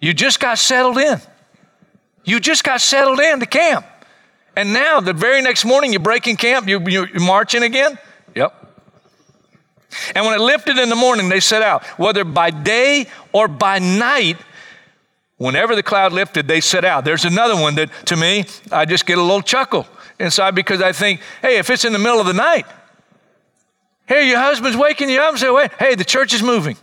You 0.00 0.12
just 0.12 0.38
got 0.38 0.58
settled 0.58 0.98
in. 0.98 1.18
You 2.24 2.40
just 2.40 2.62
got 2.62 2.82
settled 2.82 3.20
in 3.20 3.40
to 3.40 3.46
camp. 3.46 3.86
And 4.54 4.74
now, 4.74 5.00
the 5.00 5.14
very 5.14 5.40
next 5.40 5.64
morning, 5.64 5.94
you 5.94 5.98
break 5.98 6.26
in 6.26 6.36
camp, 6.36 6.68
you, 6.68 6.78
you, 6.88 7.06
you 7.06 7.20
march 7.20 7.54
in 7.54 7.62
again? 7.62 7.98
And 10.14 10.24
when 10.26 10.34
it 10.34 10.40
lifted 10.40 10.78
in 10.78 10.88
the 10.88 10.96
morning, 10.96 11.28
they 11.28 11.40
set 11.40 11.62
out. 11.62 11.84
Whether 11.98 12.24
by 12.24 12.50
day 12.50 13.06
or 13.32 13.48
by 13.48 13.78
night, 13.78 14.36
Whenever 15.38 15.76
the 15.76 15.84
cloud 15.84 16.12
lifted, 16.12 16.48
they 16.48 16.60
set 16.60 16.84
out. 16.84 17.04
There's 17.04 17.24
another 17.24 17.54
one 17.54 17.76
that, 17.76 17.90
to 18.06 18.16
me, 18.16 18.44
I 18.72 18.84
just 18.84 19.06
get 19.06 19.18
a 19.18 19.22
little 19.22 19.40
chuckle 19.40 19.86
inside 20.18 20.56
because 20.56 20.82
I 20.82 20.90
think, 20.90 21.20
hey, 21.40 21.58
if 21.58 21.70
it's 21.70 21.84
in 21.84 21.92
the 21.92 21.98
middle 21.98 22.20
of 22.20 22.26
the 22.26 22.32
night, 22.32 22.66
hey, 24.06 24.28
your 24.28 24.38
husband's 24.38 24.76
waking 24.76 25.08
you 25.08 25.20
up 25.20 25.30
and 25.30 25.38
say, 25.38 25.50
wait, 25.50 25.70
hey, 25.78 25.94
the 25.94 26.04
church 26.04 26.34
is 26.34 26.42
moving. 26.42 26.76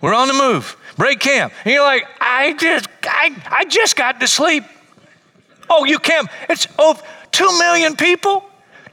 We're 0.00 0.14
on 0.14 0.28
the 0.28 0.34
move. 0.34 0.76
Break 0.96 1.20
camp. 1.20 1.52
And 1.64 1.74
you're 1.74 1.84
like, 1.84 2.06
I 2.20 2.54
just, 2.54 2.88
I, 3.04 3.36
I 3.50 3.64
just 3.66 3.96
got 3.96 4.18
to 4.20 4.26
sleep. 4.26 4.64
Oh, 5.68 5.84
you 5.84 5.98
camp. 5.98 6.30
It's 6.48 6.66
oh, 6.78 6.98
two 7.32 7.58
million 7.58 7.96
people. 7.96 8.47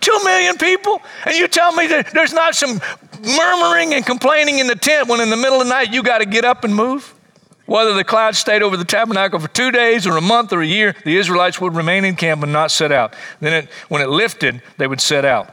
Two 0.05 0.19
million 0.23 0.55
people. 0.57 1.01
And 1.25 1.35
you 1.35 1.47
tell 1.47 1.71
me 1.75 1.87
that 1.87 2.11
there's 2.13 2.31
not 2.31 2.53
some 2.53 2.79
murmuring 3.23 3.95
and 3.95 4.05
complaining 4.05 4.59
in 4.59 4.67
the 4.67 4.75
tent 4.75 5.09
when 5.09 5.19
in 5.19 5.31
the 5.31 5.35
middle 5.35 5.59
of 5.59 5.65
the 5.65 5.73
night 5.73 5.91
you 5.91 6.03
got 6.03 6.19
to 6.19 6.25
get 6.25 6.45
up 6.45 6.63
and 6.63 6.75
move? 6.75 7.15
Whether 7.65 7.95
the 7.95 8.03
cloud 8.03 8.35
stayed 8.35 8.61
over 8.61 8.77
the 8.77 8.85
tabernacle 8.85 9.39
for 9.39 9.47
two 9.47 9.71
days 9.71 10.05
or 10.05 10.15
a 10.15 10.21
month 10.21 10.53
or 10.53 10.61
a 10.61 10.65
year, 10.67 10.95
the 11.05 11.17
Israelites 11.17 11.59
would 11.59 11.75
remain 11.75 12.05
in 12.05 12.15
camp 12.15 12.43
and 12.43 12.53
not 12.53 12.69
set 12.69 12.91
out. 12.91 13.15
Then, 13.39 13.53
it, 13.53 13.69
when 13.89 14.03
it 14.03 14.09
lifted, 14.09 14.61
they 14.77 14.85
would 14.85 15.01
set 15.01 15.25
out. 15.25 15.49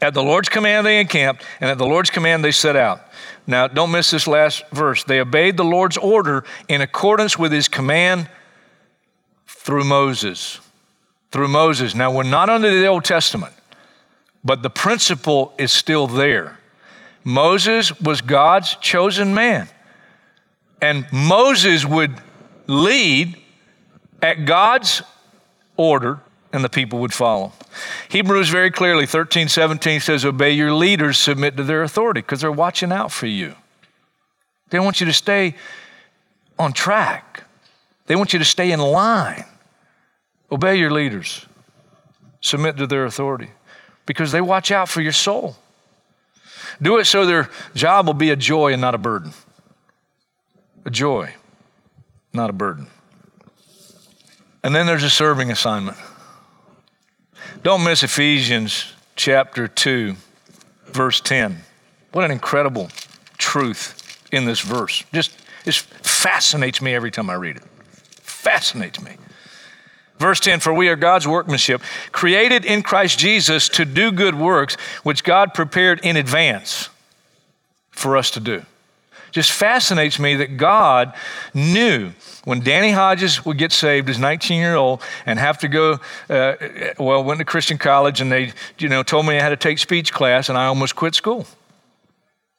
At 0.00 0.12
the 0.12 0.22
Lord's 0.24 0.48
command, 0.48 0.84
they 0.84 0.98
encamped, 1.00 1.44
and 1.60 1.70
at 1.70 1.78
the 1.78 1.86
Lord's 1.86 2.10
command, 2.10 2.44
they 2.44 2.50
set 2.50 2.74
out. 2.74 3.00
Now, 3.46 3.68
don't 3.68 3.92
miss 3.92 4.10
this 4.10 4.26
last 4.26 4.64
verse. 4.72 5.04
They 5.04 5.20
obeyed 5.20 5.56
the 5.56 5.64
Lord's 5.64 5.96
order 5.96 6.44
in 6.66 6.80
accordance 6.80 7.38
with 7.38 7.52
his 7.52 7.68
command 7.68 8.28
through 9.46 9.84
Moses. 9.84 10.58
through 11.34 11.48
Moses. 11.48 11.96
Now, 11.96 12.12
we're 12.12 12.22
not 12.22 12.48
under 12.48 12.70
the 12.70 12.86
Old 12.86 13.04
Testament, 13.04 13.52
but 14.44 14.62
the 14.62 14.70
principle 14.70 15.54
is 15.58 15.72
still 15.72 16.06
there. 16.06 16.58
Moses 17.24 17.98
was 18.00 18.20
God's 18.20 18.74
chosen 18.76 19.34
man, 19.34 19.68
and 20.82 21.06
Moses 21.10 21.86
would 21.86 22.14
lead 22.66 23.36
at 24.20 24.44
God's 24.44 25.02
order, 25.76 26.20
and 26.52 26.62
the 26.62 26.68
people 26.68 26.98
would 27.00 27.14
follow. 27.14 27.52
Hebrews 28.08 28.48
very 28.48 28.70
clearly, 28.70 29.06
13, 29.06 29.48
17 29.48 30.00
says, 30.00 30.24
Obey 30.24 30.52
your 30.52 30.72
leaders, 30.72 31.18
submit 31.18 31.56
to 31.56 31.64
their 31.64 31.82
authority, 31.82 32.20
because 32.20 32.42
they're 32.42 32.52
watching 32.52 32.92
out 32.92 33.10
for 33.10 33.26
you. 33.26 33.54
They 34.70 34.78
want 34.78 35.00
you 35.00 35.06
to 35.06 35.12
stay 35.12 35.56
on 36.58 36.72
track, 36.72 37.44
they 38.06 38.16
want 38.16 38.32
you 38.32 38.38
to 38.38 38.44
stay 38.44 38.70
in 38.70 38.80
line. 38.80 39.44
Obey 40.52 40.76
your 40.76 40.90
leaders, 40.90 41.46
submit 42.40 42.76
to 42.76 42.86
their 42.86 43.06
authority, 43.06 43.50
because 44.06 44.32
they 44.32 44.40
watch 44.40 44.70
out 44.70 44.88
for 44.88 45.00
your 45.00 45.12
soul. 45.12 45.56
Do 46.80 46.98
it 46.98 47.04
so 47.04 47.24
their 47.24 47.50
job 47.74 48.06
will 48.06 48.14
be 48.14 48.30
a 48.30 48.36
joy 48.36 48.72
and 48.72 48.80
not 48.80 48.94
a 48.94 48.98
burden. 48.98 49.32
A 50.84 50.90
joy, 50.90 51.34
not 52.32 52.50
a 52.50 52.52
burden. 52.52 52.88
And 54.62 54.74
then 54.74 54.86
there's 54.86 55.04
a 55.04 55.10
serving 55.10 55.50
assignment. 55.50 55.96
Don't 57.62 57.84
miss 57.84 58.02
Ephesians 58.02 58.92
chapter 59.16 59.68
2, 59.68 60.16
verse 60.86 61.20
10. 61.20 61.60
What 62.12 62.24
an 62.24 62.30
incredible 62.30 62.88
truth 63.38 64.20
in 64.32 64.44
this 64.44 64.60
verse. 64.60 65.04
Just 65.12 65.32
it 65.64 65.74
fascinates 65.74 66.82
me 66.82 66.94
every 66.94 67.10
time 67.10 67.30
I 67.30 67.34
read 67.34 67.56
it. 67.56 67.64
Fascinates 68.20 69.00
me. 69.00 69.12
Verse 70.24 70.40
10 70.40 70.60
For 70.60 70.72
we 70.72 70.88
are 70.88 70.96
God's 70.96 71.28
workmanship, 71.28 71.82
created 72.10 72.64
in 72.64 72.82
Christ 72.82 73.18
Jesus 73.18 73.68
to 73.68 73.84
do 73.84 74.10
good 74.10 74.34
works, 74.34 74.74
which 75.02 75.22
God 75.22 75.52
prepared 75.52 76.00
in 76.02 76.16
advance 76.16 76.88
for 77.90 78.16
us 78.16 78.30
to 78.30 78.40
do. 78.40 78.64
Just 79.32 79.52
fascinates 79.52 80.18
me 80.18 80.36
that 80.36 80.56
God 80.56 81.12
knew 81.52 82.12
when 82.44 82.60
Danny 82.60 82.90
Hodges 82.90 83.44
would 83.44 83.58
get 83.58 83.70
saved 83.70 84.08
as 84.08 84.18
19 84.18 84.58
year 84.58 84.76
old 84.76 85.02
and 85.26 85.38
have 85.38 85.58
to 85.58 85.68
go, 85.68 86.00
uh, 86.30 86.54
well, 86.98 87.22
went 87.22 87.40
to 87.40 87.44
Christian 87.44 87.76
college 87.76 88.22
and 88.22 88.32
they, 88.32 88.54
you 88.78 88.88
know, 88.88 89.02
told 89.02 89.26
me 89.26 89.36
I 89.36 89.42
had 89.42 89.50
to 89.50 89.58
take 89.58 89.76
speech 89.76 90.10
class 90.10 90.48
and 90.48 90.56
I 90.56 90.64
almost 90.64 90.96
quit 90.96 91.14
school. 91.14 91.46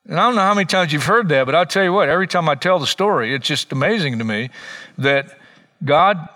And 0.07 0.19
I 0.19 0.27
don't 0.27 0.35
know 0.35 0.41
how 0.41 0.53
many 0.53 0.67
times 0.67 0.93
you've 0.93 1.05
heard 1.05 1.29
that, 1.29 1.47
but 1.47 1.55
I'll 1.55 1.65
tell 1.65 1.83
you 1.83 1.93
what, 1.93 2.09
every 2.09 2.27
time 2.27 2.47
I 2.47 2.53
tell 2.53 2.77
the 2.77 2.85
story, 2.85 3.33
it's 3.33 3.47
just 3.47 3.71
amazing 3.71 4.19
to 4.19 4.23
me 4.23 4.51
that 4.99 5.35
God 5.83 6.29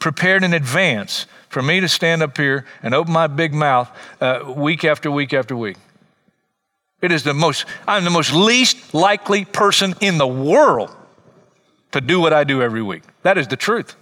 prepared 0.00 0.42
in 0.42 0.52
advance 0.52 1.26
for 1.48 1.62
me 1.62 1.80
to 1.80 1.88
stand 1.88 2.22
up 2.22 2.36
here 2.36 2.64
and 2.82 2.94
open 2.94 3.12
my 3.12 3.26
big 3.26 3.52
mouth 3.54 3.90
uh, 4.20 4.52
week 4.56 4.84
after 4.84 5.10
week 5.10 5.32
after 5.32 5.56
week. 5.56 5.76
It 7.00 7.12
is 7.12 7.22
the 7.22 7.34
most, 7.34 7.64
I'm 7.86 8.04
the 8.04 8.10
most 8.10 8.32
least 8.32 8.92
likely 8.92 9.44
person 9.44 9.94
in 10.00 10.18
the 10.18 10.26
world 10.26 10.94
to 11.92 12.00
do 12.00 12.20
what 12.20 12.32
I 12.32 12.44
do 12.44 12.62
every 12.62 12.82
week. 12.82 13.02
That 13.22 13.38
is 13.38 13.48
the 13.48 13.56
truth. 13.56 13.96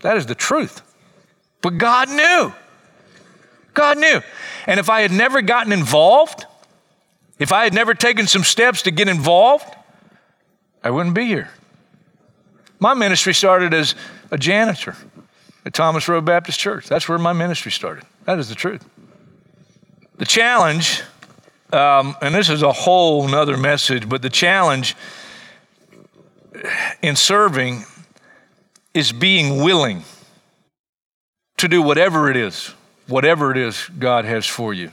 That 0.00 0.16
is 0.16 0.26
the 0.26 0.34
truth. 0.34 0.82
But 1.62 1.78
God 1.78 2.08
knew. 2.08 2.52
God 3.74 3.98
knew. 3.98 4.20
And 4.66 4.80
if 4.80 4.88
I 4.88 5.02
had 5.02 5.12
never 5.12 5.42
gotten 5.42 5.72
involved, 5.72 6.46
if 7.38 7.52
I 7.52 7.64
had 7.64 7.74
never 7.74 7.94
taken 7.94 8.26
some 8.26 8.44
steps 8.44 8.82
to 8.82 8.90
get 8.90 9.08
involved, 9.08 9.66
I 10.82 10.90
wouldn't 10.90 11.14
be 11.14 11.26
here. 11.26 11.50
My 12.78 12.94
ministry 12.94 13.34
started 13.34 13.74
as 13.74 13.94
a 14.30 14.38
janitor 14.38 14.96
at 15.64 15.74
Thomas 15.74 16.08
Road 16.08 16.24
Baptist 16.24 16.58
Church. 16.58 16.88
That's 16.88 17.08
where 17.08 17.18
my 17.18 17.32
ministry 17.32 17.72
started. 17.72 18.04
That 18.24 18.38
is 18.38 18.48
the 18.48 18.54
truth. 18.54 18.84
The 20.16 20.24
challenge, 20.24 21.02
um, 21.72 22.16
and 22.22 22.34
this 22.34 22.48
is 22.48 22.62
a 22.62 22.72
whole 22.72 23.28
nother 23.28 23.56
message, 23.56 24.08
but 24.08 24.22
the 24.22 24.30
challenge 24.30 24.96
in 27.02 27.16
serving 27.16 27.84
is 28.94 29.12
being 29.12 29.62
willing 29.62 30.04
to 31.58 31.68
do 31.68 31.82
whatever 31.82 32.30
it 32.30 32.36
is, 32.36 32.72
whatever 33.06 33.50
it 33.50 33.56
is 33.56 33.88
God 33.98 34.24
has 34.24 34.46
for 34.46 34.72
you. 34.72 34.90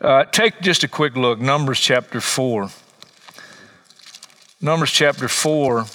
Uh, 0.00 0.24
take 0.24 0.60
just 0.60 0.82
a 0.82 0.88
quick 0.88 1.16
look, 1.16 1.38
Numbers 1.38 1.78
chapter 1.78 2.20
4. 2.20 2.70
Numbers 4.60 4.90
chapter 4.90 5.28
4 5.28 5.86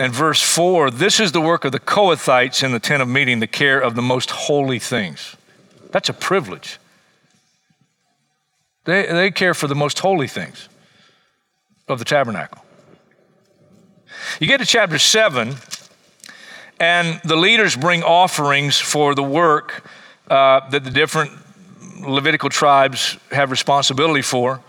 and 0.00 0.12
verse 0.14 0.42
4 0.42 0.90
this 0.90 1.20
is 1.20 1.30
the 1.30 1.40
work 1.40 1.64
of 1.64 1.70
the 1.70 1.78
Kohathites 1.78 2.64
in 2.64 2.72
the 2.72 2.80
tent 2.80 3.02
of 3.02 3.08
meeting, 3.08 3.38
the 3.38 3.46
care 3.46 3.78
of 3.78 3.94
the 3.94 4.02
most 4.02 4.30
holy 4.30 4.80
things. 4.80 5.36
That's 5.92 6.08
a 6.08 6.14
privilege. 6.14 6.78
They, 8.84 9.06
they 9.06 9.30
care 9.30 9.54
for 9.54 9.68
the 9.68 9.74
most 9.74 9.98
holy 9.98 10.26
things 10.26 10.68
of 11.86 11.98
the 11.98 12.04
tabernacle. 12.04 12.64
You 14.40 14.46
get 14.46 14.58
to 14.58 14.66
chapter 14.66 14.98
7, 14.98 15.54
and 16.78 17.20
the 17.24 17.36
leaders 17.36 17.76
bring 17.76 18.02
offerings 18.02 18.78
for 18.78 19.14
the 19.14 19.22
work 19.22 19.84
uh, 20.28 20.68
that 20.70 20.82
the 20.82 20.90
different 20.90 21.32
Levitical 22.00 22.48
tribes 22.48 23.18
have 23.30 23.50
responsibility 23.50 24.22
for. 24.22 24.62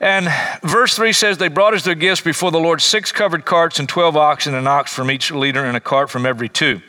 And 0.00 0.28
verse 0.62 0.94
3 0.94 1.12
says, 1.12 1.38
They 1.38 1.48
brought 1.48 1.74
as 1.74 1.84
their 1.84 1.94
gifts 1.94 2.20
before 2.20 2.50
the 2.50 2.60
Lord 2.60 2.82
six 2.82 3.12
covered 3.12 3.44
carts 3.44 3.78
and 3.78 3.88
12 3.88 4.16
oxen, 4.16 4.54
an 4.54 4.66
ox 4.66 4.92
from 4.92 5.10
each 5.10 5.30
leader, 5.30 5.64
and 5.64 5.76
a 5.76 5.80
cart 5.80 6.10
from 6.10 6.26
every 6.26 6.48
two. 6.48 6.82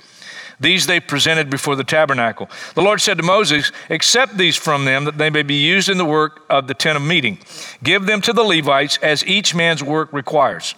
These 0.59 0.87
they 0.87 0.99
presented 0.99 1.49
before 1.49 1.75
the 1.75 1.83
tabernacle. 1.83 2.49
The 2.73 2.81
Lord 2.81 2.99
said 2.99 3.17
to 3.17 3.23
Moses, 3.23 3.71
Accept 3.89 4.37
these 4.37 4.57
from 4.57 4.85
them, 4.85 5.05
that 5.05 5.17
they 5.17 5.29
may 5.29 5.43
be 5.43 5.55
used 5.55 5.87
in 5.87 5.97
the 5.97 6.05
work 6.05 6.41
of 6.49 6.67
the 6.67 6.73
tent 6.73 6.97
of 6.97 7.03
meeting. 7.03 7.37
Give 7.83 8.05
them 8.05 8.21
to 8.21 8.33
the 8.33 8.43
Levites 8.43 8.97
as 9.01 9.25
each 9.25 9.53
man's 9.53 9.83
work 9.83 10.11
requires. 10.11 10.73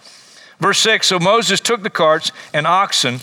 Verse 0.59 0.79
6 0.79 1.07
So 1.07 1.17
Moses 1.17 1.59
took 1.61 1.81
the 1.81 1.89
carts 1.89 2.31
and 2.53 2.67
oxen, 2.67 3.21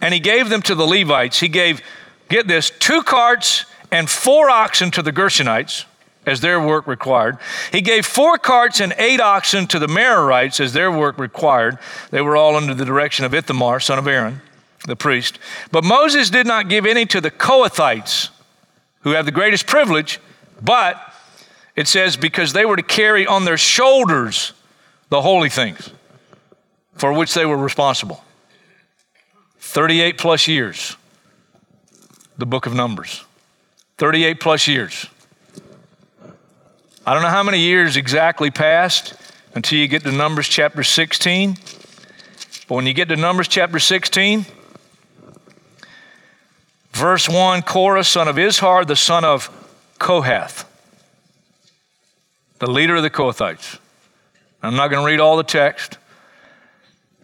and 0.00 0.12
he 0.12 0.20
gave 0.20 0.48
them 0.48 0.62
to 0.62 0.74
the 0.74 0.86
Levites. 0.86 1.38
He 1.38 1.48
gave, 1.48 1.80
get 2.28 2.48
this, 2.48 2.70
two 2.70 3.02
carts 3.02 3.64
and 3.92 4.10
four 4.10 4.50
oxen 4.50 4.90
to 4.90 5.02
the 5.02 5.12
Gershonites 5.12 5.84
as 6.24 6.40
their 6.40 6.60
work 6.60 6.86
required. 6.86 7.38
He 7.72 7.80
gave 7.80 8.06
four 8.06 8.38
carts 8.38 8.80
and 8.80 8.94
eight 8.98 9.20
oxen 9.20 9.66
to 9.68 9.78
the 9.78 9.86
Merarites 9.86 10.60
as 10.60 10.72
their 10.72 10.90
work 10.90 11.18
required. 11.18 11.78
They 12.10 12.20
were 12.20 12.36
all 12.36 12.56
under 12.56 12.74
the 12.74 12.84
direction 12.84 13.24
of 13.24 13.34
Ithamar, 13.34 13.80
son 13.80 13.98
of 13.98 14.06
Aaron, 14.06 14.40
the 14.86 14.96
priest. 14.96 15.38
But 15.70 15.84
Moses 15.84 16.30
did 16.30 16.46
not 16.46 16.68
give 16.68 16.86
any 16.86 17.06
to 17.06 17.20
the 17.20 17.30
Kohathites, 17.30 18.30
who 19.00 19.10
have 19.10 19.26
the 19.26 19.32
greatest 19.32 19.66
privilege, 19.66 20.20
but 20.60 21.00
it 21.74 21.88
says 21.88 22.16
because 22.16 22.52
they 22.52 22.64
were 22.64 22.76
to 22.76 22.82
carry 22.82 23.26
on 23.26 23.44
their 23.44 23.56
shoulders 23.56 24.52
the 25.08 25.22
holy 25.22 25.48
things 25.48 25.90
for 26.94 27.12
which 27.12 27.34
they 27.34 27.44
were 27.44 27.56
responsible. 27.56 28.22
38 29.58 30.18
plus 30.18 30.46
years, 30.46 30.96
the 32.38 32.46
book 32.46 32.66
of 32.66 32.74
Numbers. 32.74 33.24
38 33.98 34.40
plus 34.40 34.68
years. 34.68 35.06
I 37.04 37.14
don't 37.14 37.22
know 37.24 37.30
how 37.30 37.42
many 37.42 37.58
years 37.58 37.96
exactly 37.96 38.52
passed 38.52 39.14
until 39.56 39.76
you 39.76 39.88
get 39.88 40.04
to 40.04 40.12
Numbers 40.12 40.46
chapter 40.46 40.84
16. 40.84 41.56
But 42.68 42.74
when 42.76 42.86
you 42.86 42.94
get 42.94 43.08
to 43.08 43.16
Numbers 43.16 43.48
chapter 43.48 43.80
16, 43.80 44.46
verse 46.92 47.28
1 47.28 47.62
Korah, 47.62 48.04
son 48.04 48.28
of 48.28 48.36
Izhar, 48.36 48.86
the 48.86 48.94
son 48.94 49.24
of 49.24 49.50
Kohath, 49.98 50.64
the 52.60 52.70
leader 52.70 52.94
of 52.94 53.02
the 53.02 53.10
Kohathites. 53.10 53.80
I'm 54.62 54.76
not 54.76 54.88
going 54.88 55.04
to 55.04 55.06
read 55.06 55.18
all 55.18 55.36
the 55.36 55.42
text. 55.42 55.98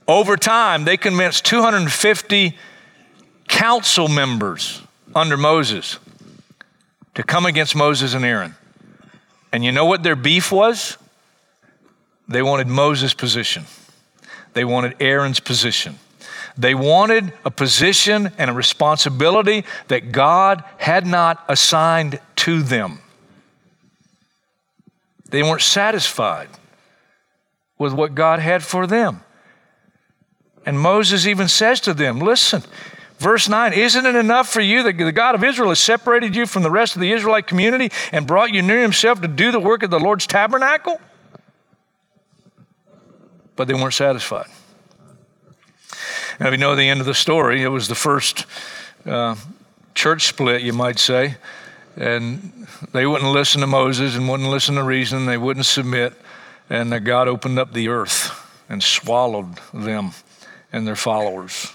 Over 0.09 0.37
time, 0.37 0.87
they 0.87 0.97
convinced 0.97 1.45
250 1.45 2.59
council 3.47 4.09
members 4.09 4.83
under 5.15 5.37
Moses 5.37 6.01
to 7.15 7.23
come 7.23 7.47
against 7.47 7.77
Moses 7.77 8.15
and 8.15 8.25
Aaron. 8.25 8.57
And 9.53 9.65
you 9.65 9.73
know 9.73 9.87
what 9.87 10.03
their 10.03 10.17
beef 10.17 10.53
was? 10.53 10.99
They 12.29 12.43
wanted 12.43 12.67
Moses' 12.67 13.15
position, 13.15 13.65
they 14.55 14.65
wanted 14.65 14.97
Aaron's 15.01 15.41
position. 15.41 15.99
They 16.57 16.75
wanted 16.75 17.33
a 17.45 17.53
position 17.53 18.33
and 18.37 18.51
a 18.51 18.53
responsibility 18.53 19.65
that 19.87 20.11
God 20.11 20.65
had 20.79 21.07
not 21.07 21.45
assigned 21.49 22.19
to 22.37 22.63
them. 22.63 22.99
They 25.31 25.45
weren't 25.45 25.63
satisfied 25.63 26.49
with 27.79 27.93
what 27.93 28.17
God 28.17 28.41
had 28.41 28.65
for 28.65 28.89
them. 28.89 29.21
And 30.67 30.81
Moses 30.81 31.27
even 31.27 31.47
says 31.47 31.81
to 31.83 31.95
them, 31.95 32.19
Listen, 32.19 32.65
Verse 33.19 33.49
9, 33.49 33.73
isn't 33.73 34.07
it 34.07 34.15
enough 34.15 34.49
for 34.49 34.61
you 34.61 34.85
that 34.85 34.97
the 34.97 35.13
God 35.13 35.35
of 35.35 35.43
Israel 35.43 35.71
has 35.71 35.81
separated 35.81 36.37
you 36.37 36.47
from 36.47 36.63
the 36.63 36.71
rest 36.71 36.95
of 36.95 37.01
the 37.01 37.13
Israelite 37.13 37.47
community 37.47 37.91
and 38.13 38.27
brought 38.27 38.55
you 38.55 38.63
near 38.63 38.81
himself 38.81 39.21
to 39.23 39.29
do 39.29 39.51
the 39.51 39.59
work 39.61 39.83
of 39.83 39.91
the 39.91 39.99
Lord's 39.99 40.27
tabernacle? 40.27 41.01
but 43.59 43.67
they 43.67 43.75
weren't 43.75 43.93
satisfied. 43.93 44.47
Now, 46.39 46.53
we 46.53 46.57
know 46.57 46.77
the 46.77 46.89
end 46.89 47.01
of 47.01 47.07
the 47.07 47.15
story, 47.15 47.65
it 47.65 47.69
was 47.69 47.89
the 47.89 47.97
first 47.97 48.47
uh, 49.05 49.35
church 49.97 50.29
split, 50.29 50.63
you 50.63 50.73
might 50.73 51.01
say. 51.01 51.35
And 51.97 52.69
they 52.93 53.05
wouldn't 53.05 53.33
listen 53.33 53.61
to 53.63 53.67
Moses 53.67 54.15
and 54.15 54.29
wouldn't 54.29 54.49
listen 54.49 54.77
to 54.77 54.85
reason, 54.85 55.27
they 55.27 55.37
wouldn't 55.37 55.67
submit. 55.67 56.15
And 56.71 57.05
God 57.05 57.27
opened 57.27 57.59
up 57.59 57.73
the 57.73 57.89
earth 57.89 58.31
and 58.69 58.81
swallowed 58.81 59.59
them 59.75 60.13
and 60.73 60.87
their 60.87 60.95
followers. 60.95 61.73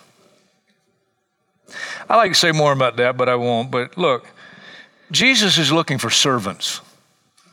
I 2.10 2.18
like 2.18 2.32
to 2.32 2.38
say 2.38 2.52
more 2.52 2.72
about 2.72 2.98
that, 2.98 3.18
but 3.18 3.30
I 3.30 3.36
won't. 3.36 3.72
But 3.72 3.98
look, 3.98 4.28
Jesus 5.12 5.58
is 5.58 5.72
looking 5.72 5.98
for 5.98 6.10
servants. 6.10 6.82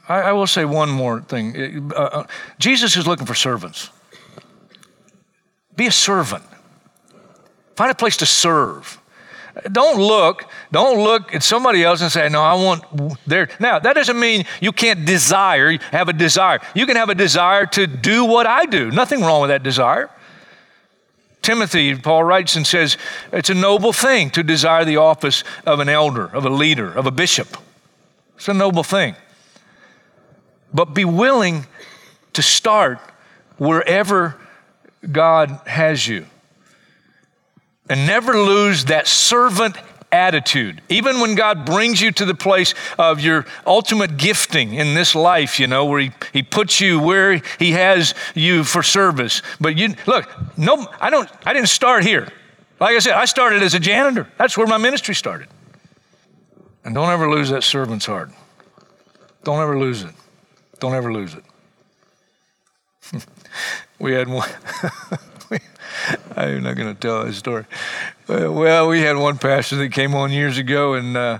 I, 0.08 0.22
I 0.22 0.32
will 0.32 0.46
say 0.46 0.64
one 0.64 0.90
more 0.90 1.20
thing. 1.20 1.92
Uh, 1.92 1.96
uh, 1.96 2.26
Jesus 2.58 2.96
is 2.96 3.06
looking 3.06 3.26
for 3.26 3.34
servants. 3.34 3.90
Be 5.76 5.86
a 5.86 5.92
servant. 5.92 6.44
Find 7.76 7.90
a 7.90 7.94
place 7.94 8.16
to 8.18 8.26
serve. 8.26 8.98
Don't 9.72 10.00
look, 10.00 10.44
don't 10.70 11.02
look 11.02 11.34
at 11.34 11.42
somebody 11.42 11.82
else 11.82 12.02
and 12.02 12.10
say, 12.10 12.28
no, 12.28 12.40
I 12.42 12.54
want 12.54 12.84
there. 13.26 13.48
Now, 13.58 13.78
that 13.78 13.94
doesn't 13.94 14.18
mean 14.18 14.44
you 14.60 14.72
can't 14.72 15.04
desire, 15.04 15.78
have 15.90 16.08
a 16.08 16.12
desire. 16.12 16.60
You 16.74 16.86
can 16.86 16.96
have 16.96 17.08
a 17.08 17.14
desire 17.14 17.66
to 17.66 17.86
do 17.86 18.24
what 18.24 18.46
I 18.46 18.66
do. 18.66 18.90
Nothing 18.90 19.20
wrong 19.22 19.40
with 19.42 19.50
that 19.50 19.62
desire. 19.62 20.10
Timothy, 21.50 21.96
Paul 21.96 22.22
writes 22.22 22.54
and 22.54 22.64
says, 22.64 22.96
it's 23.32 23.50
a 23.50 23.54
noble 23.54 23.92
thing 23.92 24.30
to 24.30 24.44
desire 24.44 24.84
the 24.84 24.98
office 24.98 25.42
of 25.66 25.80
an 25.80 25.88
elder, 25.88 26.26
of 26.26 26.46
a 26.46 26.48
leader, 26.48 26.92
of 26.92 27.06
a 27.06 27.10
bishop. 27.10 27.56
It's 28.36 28.46
a 28.46 28.54
noble 28.54 28.84
thing. 28.84 29.16
But 30.72 30.94
be 30.94 31.04
willing 31.04 31.66
to 32.34 32.40
start 32.40 33.00
wherever 33.58 34.36
God 35.10 35.60
has 35.66 36.06
you. 36.06 36.26
And 37.88 38.06
never 38.06 38.38
lose 38.38 38.84
that 38.84 39.08
servant 39.08 39.76
attitude. 40.12 40.80
Even 40.88 41.20
when 41.20 41.34
God 41.34 41.64
brings 41.64 42.00
you 42.00 42.10
to 42.12 42.24
the 42.24 42.34
place 42.34 42.74
of 42.98 43.20
your 43.20 43.46
ultimate 43.66 44.16
gifting 44.16 44.74
in 44.74 44.94
this 44.94 45.14
life, 45.14 45.60
you 45.60 45.66
know, 45.66 45.84
where 45.84 46.00
He, 46.00 46.10
he 46.32 46.42
puts 46.42 46.80
you 46.80 47.00
where 47.00 47.40
He 47.58 47.72
has 47.72 48.14
you 48.34 48.64
for 48.64 48.82
service. 48.82 49.42
But 49.60 49.76
you 49.76 49.94
look, 50.06 50.28
no, 50.56 50.88
I 51.00 51.10
don't 51.10 51.28
I 51.44 51.52
didn't 51.52 51.68
start 51.68 52.04
here. 52.04 52.28
Like 52.80 52.96
I 52.96 52.98
said, 52.98 53.12
I 53.12 53.26
started 53.26 53.62
as 53.62 53.74
a 53.74 53.80
janitor. 53.80 54.28
That's 54.38 54.56
where 54.56 54.66
my 54.66 54.78
ministry 54.78 55.14
started. 55.14 55.48
And 56.84 56.94
don't 56.94 57.10
ever 57.10 57.30
lose 57.30 57.50
that 57.50 57.62
servant's 57.62 58.06
heart. 58.06 58.30
Don't 59.44 59.60
ever 59.60 59.78
lose 59.78 60.02
it. 60.02 60.14
Don't 60.78 60.94
ever 60.94 61.12
lose 61.12 61.34
it. 61.34 61.44
we 63.98 64.12
had 64.12 64.28
one 64.28 64.48
I'm 66.36 66.62
not 66.62 66.76
going 66.76 66.94
to 66.94 67.00
tell 67.00 67.24
that 67.24 67.34
story. 67.34 67.64
Uh, 68.28 68.50
well, 68.52 68.88
we 68.88 69.00
had 69.00 69.16
one 69.16 69.38
pastor 69.38 69.76
that 69.76 69.92
came 69.92 70.14
on 70.14 70.30
years 70.30 70.58
ago, 70.58 70.94
and 70.94 71.16
uh, 71.16 71.38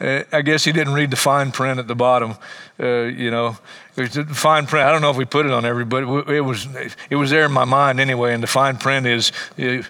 uh, 0.00 0.24
I 0.32 0.42
guess 0.42 0.64
he 0.64 0.72
didn't 0.72 0.94
read 0.94 1.10
the 1.10 1.16
fine 1.16 1.52
print 1.52 1.78
at 1.78 1.86
the 1.86 1.94
bottom. 1.94 2.34
Uh, 2.80 3.04
you 3.04 3.30
know, 3.30 3.56
the 3.94 4.26
fine 4.32 4.66
print. 4.66 4.86
I 4.86 4.90
don't 4.90 5.02
know 5.02 5.10
if 5.10 5.16
we 5.16 5.24
put 5.24 5.46
it 5.46 5.52
on 5.52 5.64
everybody. 5.64 6.06
It 6.34 6.40
was 6.40 6.66
it 7.08 7.16
was 7.16 7.30
there 7.30 7.44
in 7.44 7.52
my 7.52 7.64
mind 7.64 8.00
anyway. 8.00 8.34
And 8.34 8.42
the 8.42 8.48
fine 8.48 8.78
print 8.78 9.06
is 9.06 9.30
you, 9.56 9.84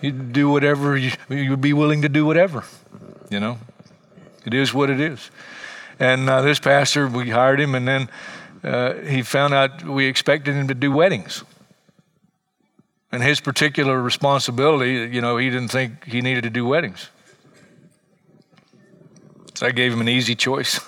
you 0.00 0.10
do 0.10 0.50
whatever 0.50 0.96
you 0.96 1.12
you 1.28 1.56
be 1.56 1.72
willing 1.72 2.02
to 2.02 2.08
do 2.08 2.26
whatever. 2.26 2.64
You 3.30 3.38
know, 3.38 3.58
it 4.44 4.54
is 4.54 4.74
what 4.74 4.90
it 4.90 5.00
is. 5.00 5.30
And 6.00 6.28
uh, 6.28 6.42
this 6.42 6.58
pastor, 6.58 7.06
we 7.06 7.30
hired 7.30 7.60
him, 7.60 7.76
and 7.76 7.86
then 7.86 8.08
uh, 8.64 8.94
he 8.94 9.22
found 9.22 9.54
out 9.54 9.84
we 9.84 10.06
expected 10.06 10.56
him 10.56 10.66
to 10.68 10.74
do 10.74 10.90
weddings. 10.90 11.44
And 13.12 13.22
his 13.22 13.40
particular 13.40 14.00
responsibility, 14.00 15.14
you 15.14 15.20
know, 15.20 15.36
he 15.36 15.50
didn't 15.50 15.68
think 15.68 16.04
he 16.04 16.22
needed 16.22 16.44
to 16.44 16.50
do 16.50 16.64
weddings. 16.64 17.10
So 19.54 19.66
I 19.66 19.70
gave 19.70 19.92
him 19.92 20.00
an 20.00 20.08
easy 20.08 20.34
choice. 20.34 20.80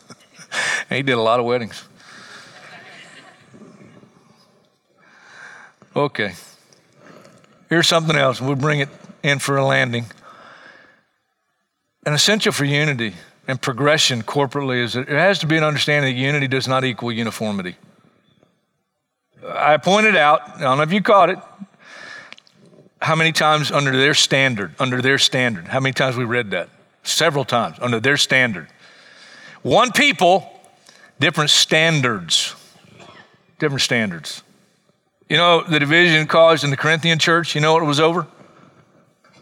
he 0.88 1.02
did 1.02 1.12
a 1.12 1.20
lot 1.20 1.40
of 1.40 1.46
weddings. 1.46 1.84
Okay. 5.94 6.34
Here's 7.68 7.88
something 7.88 8.16
else. 8.16 8.40
We'll 8.40 8.54
bring 8.54 8.80
it 8.80 8.88
in 9.22 9.40
for 9.40 9.56
a 9.56 9.64
landing. 9.64 10.06
An 12.06 12.14
essential 12.14 12.52
for 12.52 12.64
unity 12.64 13.14
and 13.48 13.60
progression 13.60 14.22
corporately 14.22 14.82
is 14.82 14.92
that 14.92 15.08
it 15.08 15.18
has 15.18 15.40
to 15.40 15.46
be 15.46 15.56
an 15.56 15.64
understanding 15.64 16.14
that 16.14 16.20
unity 16.20 16.48
does 16.48 16.68
not 16.68 16.84
equal 16.84 17.12
uniformity. 17.12 17.76
I 19.46 19.76
pointed 19.76 20.16
out, 20.16 20.56
I 20.56 20.60
don't 20.60 20.76
know 20.76 20.82
if 20.82 20.92
you 20.92 21.02
caught 21.02 21.30
it, 21.30 21.38
how 23.00 23.16
many 23.16 23.32
times 23.32 23.72
under 23.72 23.90
their 23.90 24.14
standard, 24.14 24.74
under 24.78 25.02
their 25.02 25.18
standard, 25.18 25.66
how 25.66 25.80
many 25.80 25.92
times 25.92 26.16
we 26.16 26.24
read 26.24 26.52
that? 26.52 26.68
Several 27.02 27.44
times, 27.44 27.76
under 27.80 27.98
their 27.98 28.16
standard. 28.16 28.68
One 29.62 29.90
people, 29.90 30.48
different 31.18 31.50
standards. 31.50 32.54
Different 33.58 33.82
standards. 33.82 34.42
You 35.28 35.36
know, 35.36 35.64
the 35.64 35.80
division 35.80 36.26
caused 36.26 36.62
in 36.62 36.70
the 36.70 36.76
Corinthian 36.76 37.18
church, 37.18 37.54
you 37.54 37.60
know 37.60 37.72
what 37.72 37.82
it 37.82 37.86
was 37.86 38.00
over? 38.00 38.26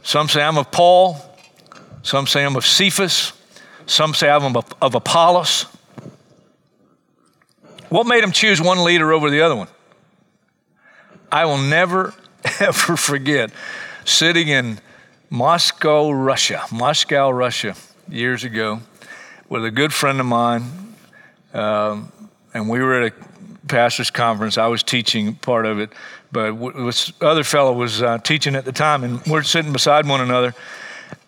Some 0.03 0.29
say 0.29 0.43
I'm 0.43 0.57
of 0.57 0.71
Paul, 0.71 1.19
some 2.03 2.27
say 2.27 2.45
I'm 2.45 2.57
of 2.57 2.65
Cephas, 2.65 3.33
some 3.85 4.15
say 4.15 4.31
I'm 4.31 4.57
of, 4.57 4.65
of 4.81 4.95
Apollos. 4.95 5.65
What 7.91 8.07
made 8.07 8.23
them 8.23 8.33
choose 8.33 8.63
one 8.63 8.85
leader 8.85 9.13
over 9.13 9.31
the 9.31 9.43
other 9.43 9.57
one? 9.57 9.69
I 11.33 11.45
will 11.45 11.59
never, 11.59 12.15
ever 12.61 12.97
forget 12.97 13.51
sitting 14.05 14.49
in 14.49 14.81
Moscow, 15.29 16.11
Russia, 16.11 16.65
Moscow, 16.73 17.31
Russia, 17.31 17.77
years 18.09 18.45
ago, 18.45 18.81
with 19.49 19.65
a 19.65 19.71
good 19.71 19.93
friend 19.93 20.19
of 20.19 20.27
mine. 20.27 20.95
Um, 21.55 22.13
and 22.53 22.69
we 22.69 22.81
were 22.81 23.03
at 23.03 23.13
a 23.13 23.67
pastor's 23.69 24.11
conference. 24.11 24.59
I 24.59 24.67
was 24.67 24.83
teaching 24.83 25.37
part 25.37 25.67
of 25.67 25.79
it, 25.79 25.93
but 26.33 26.53
this 26.85 27.13
other 27.21 27.45
fellow 27.45 27.73
was 27.73 28.03
uh, 28.03 28.19
teaching 28.19 28.57
at 28.57 28.65
the 28.65 28.73
time, 28.73 29.05
and 29.05 29.25
we're 29.27 29.43
sitting 29.43 29.73
beside 29.73 30.09
one 30.09 30.21
another. 30.21 30.55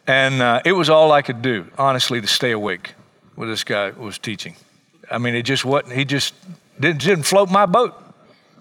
And 0.07 0.43
uh, 0.43 0.63
it 0.65 0.73
was 0.73 0.91
all 0.91 1.13
I 1.13 1.23
could 1.23 1.43
do, 1.43 1.67
honestly, 1.79 2.21
to 2.21 2.27
stay 2.27 2.51
awake 2.51 2.95
when 3.37 3.49
this 3.49 3.63
guy 3.63 3.91
was 3.91 4.19
teaching. 4.19 4.57
I 5.09 5.19
mean, 5.19 5.37
it 5.37 5.43
just 5.43 5.65
wasn't, 5.65 5.93
he 5.93 6.05
just 6.05 6.35
didn't, 6.81 7.03
didn't 7.03 7.25
float 7.25 7.51
my 7.51 7.67
boat. 7.67 8.02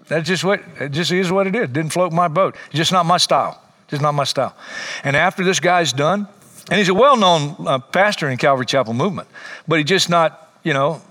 That's 0.08 0.28
just 0.28 0.44
what 0.44 0.62
it 0.80 0.90
just 0.90 1.12
is 1.12 1.32
what 1.32 1.48
it 1.48 1.56
is. 1.56 1.70
Didn't 1.70 1.92
float 1.92 2.12
my 2.12 2.28
boat. 2.28 2.56
Just 2.72 2.92
not 2.92 3.06
my 3.06 3.18
style. 3.18 3.62
Just 3.88 4.02
not 4.02 4.14
my 4.14 4.24
style. 4.24 4.56
And 5.04 5.16
after 5.16 5.44
this 5.44 5.60
guy's 5.60 5.94
done, 5.94 6.28
and 6.70 6.78
he's 6.78 6.90
a 6.90 6.94
well-known 6.94 7.56
uh, 7.68 7.80
pastor 7.80 8.30
in 8.30 8.38
Calvary 8.38 8.66
Chapel 8.66 8.94
movement, 8.94 9.28
but 9.68 9.80
he's 9.80 9.88
just 9.88 10.10
not, 10.10 10.54
you 10.64 10.74
know, 10.74 11.02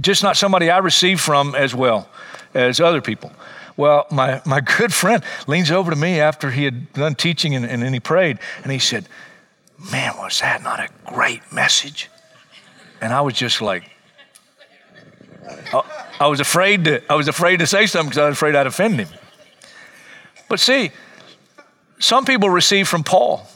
just 0.00 0.22
not 0.22 0.36
somebody 0.36 0.70
I 0.70 0.78
receive 0.78 1.20
from 1.20 1.54
as 1.54 1.74
well 1.74 2.08
as 2.54 2.80
other 2.80 3.00
people. 3.00 3.32
Well, 3.76 4.06
my, 4.10 4.42
my 4.44 4.60
good 4.78 4.92
friend 4.92 5.22
leans 5.46 5.70
over 5.70 5.90
to 5.90 5.96
me 5.96 6.20
after 6.20 6.50
he 6.50 6.64
had 6.64 6.92
done 6.92 7.14
teaching 7.14 7.54
and, 7.54 7.64
and 7.64 7.82
then 7.82 7.92
he 7.92 8.00
prayed, 8.00 8.38
and 8.62 8.72
he 8.72 8.78
said, 8.78 9.08
Man, 9.90 10.16
was 10.18 10.40
that 10.40 10.62
not 10.62 10.78
a 10.78 10.88
great 11.06 11.40
message? 11.52 12.10
And 13.00 13.14
I 13.14 13.22
was 13.22 13.32
just 13.32 13.62
like, 13.62 13.84
oh, 15.72 15.86
I 16.20 16.26
was 16.26 16.38
afraid 16.38 16.84
to, 16.84 17.02
I 17.10 17.14
was 17.14 17.28
afraid 17.28 17.60
to 17.60 17.66
say 17.66 17.86
something 17.86 18.10
because 18.10 18.18
I 18.18 18.28
was 18.28 18.36
afraid 18.36 18.54
I'd 18.54 18.66
offend 18.66 19.00
him. 19.00 19.08
But 20.48 20.60
see, 20.60 20.90
some 21.98 22.26
people 22.26 22.50
receive 22.50 22.86
from 22.88 23.04
Paul 23.04 23.46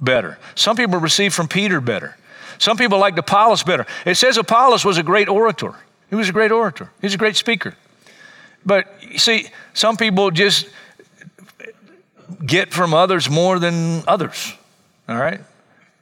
better. 0.00 0.38
Some 0.54 0.76
people 0.76 1.00
receive 1.00 1.34
from 1.34 1.48
Peter 1.48 1.80
better. 1.80 2.16
Some 2.58 2.76
people 2.76 2.98
like 2.98 3.18
Apollos 3.18 3.64
better. 3.64 3.86
It 4.06 4.14
says 4.14 4.36
Apollos 4.36 4.84
was 4.84 4.98
a 4.98 5.02
great 5.02 5.28
orator. 5.28 5.74
He 6.10 6.14
was 6.14 6.28
a 6.28 6.32
great 6.32 6.52
orator. 6.52 6.90
He's 7.00 7.14
a 7.14 7.18
great 7.18 7.34
speaker. 7.34 7.74
But 8.64 8.94
you 9.02 9.18
see, 9.18 9.48
some 9.74 9.96
people 9.96 10.30
just 10.30 10.68
get 12.46 12.72
from 12.72 12.94
others 12.94 13.28
more 13.28 13.58
than 13.58 14.04
others. 14.06 14.54
All 15.08 15.16
right? 15.16 15.40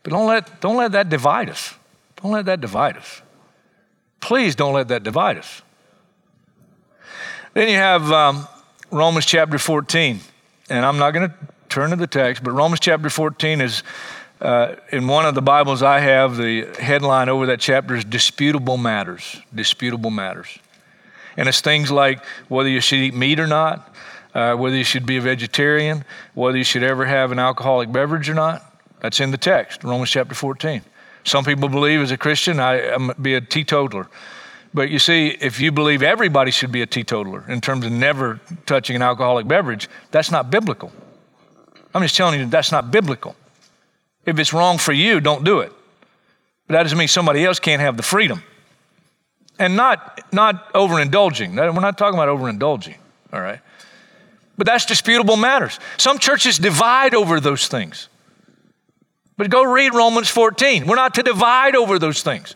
But 0.03 0.11
don't 0.11 0.27
let, 0.27 0.61
don't 0.61 0.77
let 0.77 0.93
that 0.93 1.09
divide 1.09 1.49
us. 1.49 1.75
Don't 2.17 2.33
let 2.33 2.45
that 2.45 2.61
divide 2.61 2.99
us. 2.99 3.23
Please 4.21 4.55
don't 4.55 4.75
let 4.75 4.89
that 4.89 5.03
divide 5.03 5.39
us. 5.39 5.63
Then 7.53 7.69
you 7.69 7.77
have 7.77 8.13
um, 8.13 8.47
Romans 8.91 9.27
chapter 9.27 9.59
14. 9.59 10.21
And 10.69 10.87
I'm 10.87 10.99
not 10.99 11.11
going 11.11 11.29
to 11.29 11.35
turn 11.69 11.91
to 11.91 11.97
the 11.97 12.07
text, 12.07 12.45
but 12.45 12.53
Romans 12.53 12.79
chapter 12.79 13.11
14 13.11 13.61
is, 13.61 13.83
uh, 14.41 14.77
in 14.93 15.09
one 15.09 15.27
of 15.27 15.35
the 15.35 15.43
Bibles 15.43 15.83
I 15.83 15.99
have, 15.99 16.37
the 16.37 16.67
headline 16.79 17.29
over 17.29 17.47
that 17.47 17.59
chapter 17.59 17.97
is 17.97 18.05
Disputable 18.05 18.77
Matters. 18.77 19.41
Disputable 19.53 20.11
Matters. 20.11 20.59
And 21.37 21.49
it's 21.49 21.61
things 21.61 21.91
like 21.91 22.25
whether 22.49 22.69
you 22.69 22.81
should 22.81 23.01
eat 23.01 23.15
meat 23.15 23.41
or 23.41 23.49
not, 23.49 23.95
uh, 24.33 24.55
whether 24.55 24.77
you 24.77 24.85
should 24.85 25.07
be 25.07 25.17
a 25.17 25.21
vegetarian, 25.21 26.05
whether 26.35 26.57
you 26.57 26.65
should 26.65 26.85
ever 26.85 27.05
have 27.05 27.33
an 27.33 27.41
alcoholic 27.41 27.91
beverage 27.91 28.29
or 28.29 28.35
not. 28.35 28.65
That's 29.01 29.19
in 29.19 29.33
the 29.33 29.39
text, 29.39 29.83
Romans 29.83 30.11
chapter 30.11 30.35
14. 30.37 30.83
Some 31.25 31.45
people 31.45 31.69
believe 31.69 32.01
as 32.01 32.13
a 32.13 32.17
Christian, 32.17 32.61
I, 32.61 32.81
am 32.81 33.13
be 33.21 33.35
a 33.35 33.41
teetotaler. 33.41 34.09
But 34.73 34.91
you 34.91 34.99
see, 34.99 35.29
if 35.29 35.61
you 35.61 35.73
believe 35.73 36.03
everybody 36.03 36.51
should 36.51 36.71
be 36.71 36.83
a 36.83 36.87
teetotaler 36.87 37.45
in 37.49 37.61
terms 37.61 37.85
of 37.85 37.93
never 37.93 38.41
touching 38.67 38.97
an 38.97 39.03
alcoholic 39.03 39.49
beverage, 39.49 39.89
that's 40.11 40.31
not 40.31 40.51
biblical. 40.51 40.93
I'm 41.93 42.03
just 42.03 42.17
telling 42.17 42.39
you 42.39 42.47
that's 42.47 42.71
not 42.71 42.91
biblical. 42.91 43.35
If 44.25 44.39
it's 44.39 44.53
wrong 44.53 44.79
for 44.79 44.93
you, 44.93 45.19
don't 45.21 45.45
do 45.45 45.61
it. 45.61 45.73
But 46.67 46.75
that 46.75 46.83
doesn't 46.85 46.99
mean 46.99 47.09
somebody 47.09 47.45
else 47.45 47.59
can't 47.59 47.81
have 47.81 47.97
the 47.97 48.03
freedom. 48.03 48.45
And 49.59 49.77
not, 49.77 50.21
not 50.33 50.73
overindulging. 50.73 51.57
We're 51.57 51.81
not 51.81 51.99
talking 51.99 52.19
about 52.19 52.29
overindulging, 52.29 52.97
all 53.33 53.41
right? 53.41 53.59
But 54.57 54.67
that's 54.67 54.87
disputable 54.87 55.37
matters. 55.37 55.81
Some 55.97 56.19
churches 56.19 56.59
divide 56.59 57.15
over 57.15 57.41
those 57.41 57.67
things. 57.67 58.09
But 59.37 59.51
go 59.51 59.65
read 59.65 59.95
Romans 59.95 60.29
14. 60.29 60.87
We're 60.87 60.97
not 60.97 61.15
to 61.15 61.23
divide 61.23 61.75
over 61.75 61.99
those 61.99 62.23
things. 62.23 62.55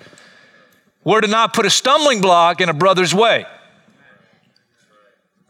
We're 1.05 1.21
to 1.21 1.29
not 1.29 1.53
put 1.53 1.67
a 1.67 1.71
stumbling 1.71 2.21
block 2.21 2.61
in 2.61 2.69
a 2.69 2.75
brother's 2.75 3.15
way. 3.15 3.47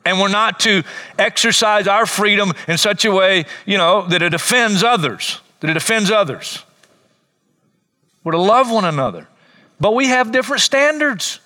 And 0.04 0.20
we're 0.20 0.28
not 0.28 0.60
to 0.60 0.82
exercise 1.18 1.86
our 1.86 2.04
freedom 2.04 2.52
in 2.68 2.76
such 2.76 3.04
a 3.04 3.12
way, 3.12 3.46
you 3.64 3.78
know, 3.78 4.06
that 4.08 4.20
it 4.20 4.34
offends 4.34 4.82
others, 4.82 5.40
that 5.60 5.70
it 5.70 5.76
offends 5.76 6.10
others. 6.10 6.62
We're 8.22 8.32
to 8.32 8.40
love 8.40 8.70
one 8.70 8.84
another. 8.84 9.28
But 9.80 9.94
we 9.94 10.08
have 10.08 10.32
different 10.32 10.62
standards. 10.62 11.40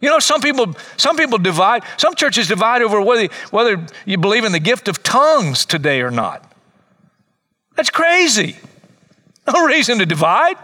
You 0.00 0.10
know, 0.10 0.18
some 0.18 0.40
people, 0.40 0.74
some 0.96 1.16
people 1.16 1.38
divide, 1.38 1.84
some 1.96 2.14
churches 2.14 2.48
divide 2.48 2.82
over 2.82 3.00
whether, 3.00 3.28
whether 3.50 3.86
you 4.04 4.18
believe 4.18 4.44
in 4.44 4.52
the 4.52 4.60
gift 4.60 4.88
of 4.88 5.02
tongues 5.02 5.64
today 5.64 6.02
or 6.02 6.10
not. 6.10 6.52
That's 7.76 7.90
crazy. 7.90 8.56
No 9.46 9.64
reason 9.64 9.98
to 9.98 10.06
divide. 10.06 10.56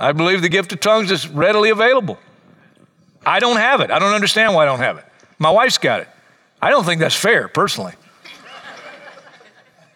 I 0.00 0.12
believe 0.12 0.40
the 0.40 0.48
gift 0.48 0.72
of 0.72 0.80
tongues 0.80 1.10
is 1.10 1.28
readily 1.28 1.68
available. 1.68 2.18
I 3.24 3.38
don't 3.38 3.58
have 3.58 3.82
it. 3.82 3.90
I 3.90 3.98
don't 3.98 4.14
understand 4.14 4.54
why 4.54 4.62
I 4.62 4.64
don't 4.64 4.78
have 4.78 4.96
it. 4.96 5.04
My 5.38 5.50
wife's 5.50 5.76
got 5.76 6.00
it. 6.00 6.08
I 6.60 6.70
don't 6.70 6.84
think 6.84 7.00
that's 7.00 7.14
fair, 7.14 7.48
personally. 7.48 7.92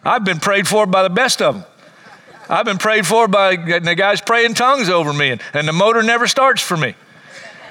I've 0.03 0.23
been 0.23 0.39
prayed 0.39 0.67
for 0.67 0.85
by 0.85 1.01
the 1.01 1.09
best 1.09 1.41
of 1.41 1.55
them. 1.55 1.65
I've 2.47 2.65
been 2.65 2.77
prayed 2.77 3.07
for 3.07 3.27
by 3.27 3.55
the 3.55 3.95
guys 3.95 4.21
praying 4.21 4.53
tongues 4.53 4.89
over 4.89 5.11
me, 5.11 5.31
and, 5.31 5.41
and 5.55 5.67
the 5.67 5.73
motor 5.73 6.03
never 6.03 6.27
starts 6.27 6.61
for 6.61 6.77
me. 6.77 6.93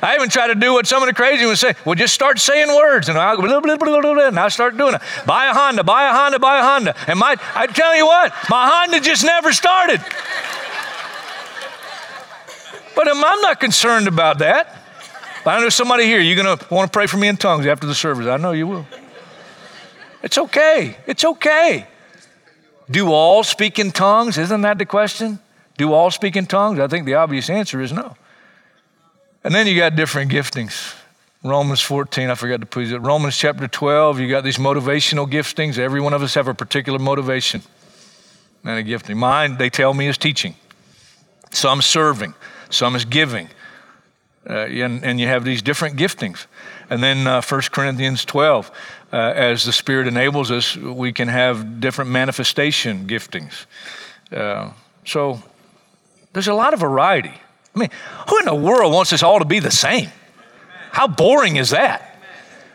I 0.02 0.16
even 0.16 0.28
try 0.28 0.48
to 0.48 0.56
do 0.56 0.72
what 0.72 0.88
some 0.88 1.02
of 1.02 1.06
the 1.06 1.14
crazy 1.14 1.46
ones 1.46 1.60
say. 1.60 1.74
Well, 1.86 1.94
just 1.94 2.12
start 2.12 2.40
saying 2.40 2.68
words, 2.68 3.08
and 3.08 3.16
I'll 3.16 3.40
blah, 3.40 3.60
blah, 3.60 3.76
blah, 3.76 4.00
blah, 4.00 4.26
and 4.26 4.38
I 4.38 4.48
start 4.48 4.76
doing 4.76 4.94
it. 4.94 5.00
Buy 5.24 5.46
a 5.46 5.54
Honda, 5.54 5.84
buy 5.84 6.08
a 6.08 6.12
Honda, 6.12 6.40
buy 6.40 6.58
a 6.58 6.62
Honda. 6.62 6.96
And 7.06 7.18
my, 7.18 7.36
I 7.54 7.68
tell 7.68 7.96
you 7.96 8.04
what, 8.04 8.32
my 8.50 8.68
Honda 8.68 8.98
just 8.98 9.24
never 9.24 9.52
started. 9.52 10.00
But 12.94 13.08
I'm 13.08 13.20
not 13.20 13.60
concerned 13.60 14.08
about 14.08 14.38
that. 14.38 14.76
But 15.44 15.58
I 15.58 15.60
know 15.60 15.68
somebody 15.68 16.04
here, 16.04 16.20
you're 16.20 16.42
going 16.42 16.58
to 16.58 16.74
want 16.74 16.90
to 16.90 16.96
pray 16.96 17.06
for 17.06 17.16
me 17.16 17.28
in 17.28 17.36
tongues 17.36 17.66
after 17.66 17.86
the 17.86 17.94
service. 17.94 18.26
I 18.26 18.36
know 18.38 18.52
you 18.52 18.66
will. 18.66 18.86
It's 20.22 20.38
okay. 20.38 20.96
It's 21.06 21.24
okay. 21.24 21.86
Do 22.90 23.12
all 23.12 23.42
speak 23.42 23.78
in 23.78 23.90
tongues? 23.90 24.38
Isn't 24.38 24.62
that 24.62 24.78
the 24.78 24.86
question? 24.86 25.38
Do 25.76 25.92
all 25.92 26.10
speak 26.10 26.36
in 26.36 26.46
tongues? 26.46 26.78
I 26.78 26.86
think 26.86 27.04
the 27.04 27.14
obvious 27.14 27.50
answer 27.50 27.80
is 27.80 27.92
no. 27.92 28.16
And 29.42 29.54
then 29.54 29.66
you 29.66 29.76
got 29.76 29.96
different 29.96 30.30
giftings. 30.32 30.94
Romans 31.42 31.82
14, 31.82 32.30
I 32.30 32.34
forgot 32.34 32.60
to 32.60 32.66
put 32.66 32.86
it. 32.86 32.98
Romans 32.98 33.36
chapter 33.36 33.68
12, 33.68 34.18
you 34.18 34.30
got 34.30 34.44
these 34.44 34.56
motivational 34.56 35.30
giftings. 35.30 35.76
Every 35.76 36.00
one 36.00 36.14
of 36.14 36.22
us 36.22 36.32
have 36.34 36.48
a 36.48 36.54
particular 36.54 36.98
motivation 36.98 37.60
and 38.64 38.78
a 38.78 38.82
gifting. 38.82 39.18
Mine, 39.18 39.58
they 39.58 39.68
tell 39.68 39.92
me, 39.92 40.06
is 40.06 40.16
teaching. 40.16 40.54
Some 41.52 41.82
serving, 41.82 42.32
some 42.74 42.96
is 42.96 43.04
giving. 43.04 43.48
Uh, 44.48 44.66
and, 44.66 45.02
and, 45.02 45.18
you 45.18 45.26
have 45.26 45.42
these 45.42 45.62
different 45.62 45.96
giftings. 45.96 46.44
And 46.90 47.02
then 47.02 47.26
uh, 47.26 47.40
1 47.40 47.60
Corinthians 47.72 48.26
12, 48.26 48.70
uh, 49.10 49.16
as 49.16 49.64
the 49.64 49.72
Spirit 49.72 50.06
enables 50.06 50.50
us, 50.50 50.76
we 50.76 51.14
can 51.14 51.28
have 51.28 51.80
different 51.80 52.10
manifestation 52.10 53.06
giftings. 53.06 53.64
Uh, 54.30 54.72
so 55.06 55.42
there's 56.34 56.48
a 56.48 56.52
lot 56.52 56.74
of 56.74 56.80
variety. 56.80 57.32
I 57.74 57.78
mean, 57.78 57.88
who 58.28 58.38
in 58.40 58.44
the 58.44 58.54
world 58.54 58.92
wants 58.92 59.14
us 59.14 59.22
all 59.22 59.38
to 59.38 59.46
be 59.46 59.60
the 59.60 59.70
same? 59.70 60.10
How 60.90 61.08
boring 61.08 61.56
is 61.56 61.70
that? 61.70 62.20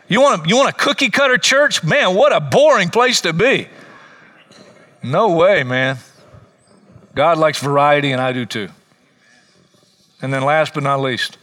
You 0.08 0.20
want, 0.20 0.44
a, 0.44 0.48
you 0.48 0.56
want 0.56 0.70
a 0.70 0.72
cookie 0.72 1.08
cutter 1.08 1.38
church? 1.38 1.84
Man, 1.84 2.16
what 2.16 2.32
a 2.32 2.40
boring 2.40 2.90
place 2.90 3.20
to 3.20 3.32
be. 3.32 3.68
No 5.04 5.36
way, 5.36 5.62
man. 5.62 5.98
God 7.14 7.38
likes 7.38 7.62
variety, 7.62 8.10
and 8.10 8.20
I 8.20 8.32
do 8.32 8.44
too. 8.44 8.70
And 10.22 10.32
then, 10.32 10.42
last 10.42 10.74
but 10.74 10.82
not 10.82 11.00
least, 11.00 11.38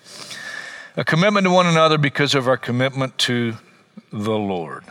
a 0.95 1.03
commitment 1.03 1.45
to 1.45 1.51
one 1.51 1.65
another 1.65 1.97
because 1.97 2.35
of 2.35 2.47
our 2.47 2.57
commitment 2.57 3.17
to 3.19 3.55
the 4.11 4.37
Lord. 4.37 4.83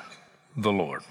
The 0.57 0.73
Lord. 0.73 1.03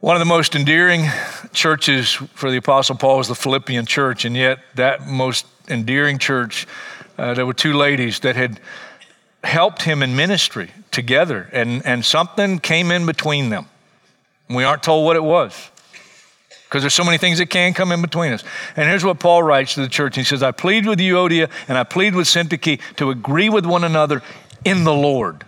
One 0.00 0.16
of 0.16 0.20
the 0.20 0.26
most 0.26 0.54
endearing 0.54 1.04
churches 1.52 2.12
for 2.12 2.50
the 2.50 2.56
Apostle 2.56 2.96
Paul 2.96 3.18
was 3.18 3.28
the 3.28 3.34
Philippian 3.34 3.86
church, 3.86 4.24
and 4.24 4.34
yet 4.34 4.58
that 4.74 5.06
most 5.06 5.46
endearing 5.68 6.18
church, 6.18 6.66
uh, 7.18 7.34
there 7.34 7.44
were 7.46 7.54
two 7.54 7.74
ladies 7.74 8.20
that 8.20 8.36
had 8.36 8.60
helped 9.44 9.82
him 9.82 10.02
in 10.02 10.16
ministry 10.16 10.70
together, 10.90 11.48
and, 11.52 11.84
and 11.86 12.04
something 12.04 12.58
came 12.58 12.90
in 12.90 13.06
between 13.06 13.50
them. 13.50 13.66
We 14.48 14.64
aren't 14.64 14.82
told 14.82 15.06
what 15.06 15.16
it 15.16 15.24
was 15.24 15.70
because 16.70 16.84
there's 16.84 16.94
so 16.94 17.02
many 17.02 17.18
things 17.18 17.38
that 17.38 17.50
can 17.50 17.74
come 17.74 17.90
in 17.90 18.00
between 18.00 18.32
us. 18.32 18.44
And 18.76 18.88
here's 18.88 19.04
what 19.04 19.18
Paul 19.18 19.42
writes 19.42 19.74
to 19.74 19.80
the 19.80 19.88
church. 19.88 20.14
He 20.14 20.22
says, 20.22 20.40
I 20.40 20.52
plead 20.52 20.86
with 20.86 21.00
Euodia, 21.00 21.50
and 21.66 21.76
I 21.76 21.82
plead 21.82 22.14
with 22.14 22.28
Syntyche 22.28 22.80
to 22.94 23.10
agree 23.10 23.48
with 23.48 23.66
one 23.66 23.82
another 23.82 24.22
in 24.64 24.84
the 24.84 24.94
Lord. 24.94 25.44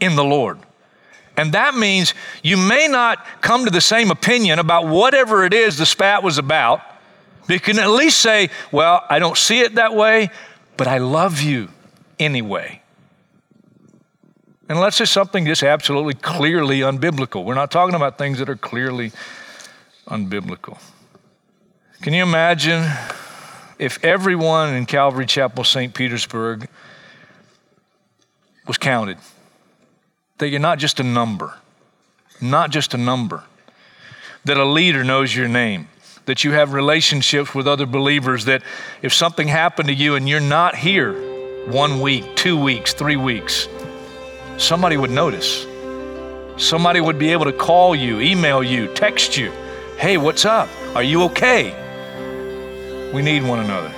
In 0.00 0.16
the 0.16 0.24
Lord. 0.24 0.58
And 1.36 1.52
that 1.52 1.74
means 1.74 2.14
you 2.42 2.56
may 2.56 2.88
not 2.88 3.26
come 3.42 3.66
to 3.66 3.70
the 3.70 3.82
same 3.82 4.10
opinion 4.10 4.58
about 4.58 4.86
whatever 4.86 5.44
it 5.44 5.52
is 5.52 5.76
the 5.76 5.84
spat 5.84 6.22
was 6.22 6.38
about, 6.38 6.80
but 7.46 7.52
you 7.52 7.60
can 7.60 7.78
at 7.78 7.90
least 7.90 8.22
say, 8.22 8.48
Well, 8.72 9.04
I 9.10 9.18
don't 9.18 9.36
see 9.36 9.60
it 9.60 9.74
that 9.74 9.94
way, 9.94 10.30
but 10.78 10.86
I 10.86 10.96
love 10.96 11.42
you 11.42 11.68
anyway. 12.18 12.80
Unless 14.70 15.02
it's 15.02 15.10
something 15.10 15.44
just 15.44 15.62
absolutely 15.62 16.14
clearly 16.14 16.78
unbiblical. 16.80 17.44
We're 17.44 17.52
not 17.52 17.70
talking 17.70 17.94
about 17.94 18.16
things 18.16 18.38
that 18.38 18.48
are 18.48 18.56
clearly 18.56 19.12
unbiblical. 20.06 20.78
Can 22.02 22.12
you 22.12 22.22
imagine 22.22 22.84
if 23.78 24.02
everyone 24.04 24.74
in 24.74 24.86
Calvary 24.86 25.26
Chapel, 25.26 25.64
St. 25.64 25.94
Petersburg, 25.94 26.68
was 28.66 28.78
counted? 28.78 29.18
That 30.38 30.48
you're 30.48 30.60
not 30.60 30.78
just 30.78 31.00
a 31.00 31.02
number, 31.02 31.54
not 32.40 32.70
just 32.70 32.92
a 32.92 32.98
number, 32.98 33.44
that 34.44 34.56
a 34.56 34.64
leader 34.64 35.04
knows 35.04 35.34
your 35.34 35.48
name, 35.48 35.88
that 36.26 36.44
you 36.44 36.52
have 36.52 36.72
relationships 36.72 37.54
with 37.54 37.66
other 37.66 37.86
believers, 37.86 38.44
that 38.44 38.62
if 39.00 39.14
something 39.14 39.48
happened 39.48 39.88
to 39.88 39.94
you 39.94 40.14
and 40.14 40.28
you're 40.28 40.40
not 40.40 40.74
here 40.74 41.14
one 41.66 42.00
week, 42.00 42.36
two 42.36 42.60
weeks, 42.60 42.92
three 42.92 43.16
weeks, 43.16 43.68
somebody 44.58 44.96
would 44.96 45.10
notice. 45.10 45.66
Somebody 46.56 47.00
would 47.00 47.18
be 47.18 47.30
able 47.30 47.46
to 47.46 47.52
call 47.52 47.96
you, 47.96 48.20
email 48.20 48.62
you, 48.62 48.92
text 48.94 49.36
you 49.36 49.52
Hey, 49.96 50.18
what's 50.18 50.44
up? 50.44 50.68
Are 50.94 51.02
you 51.02 51.22
okay? 51.22 51.72
We 53.14 53.22
need 53.22 53.42
one 53.42 53.60
another. 53.60 53.88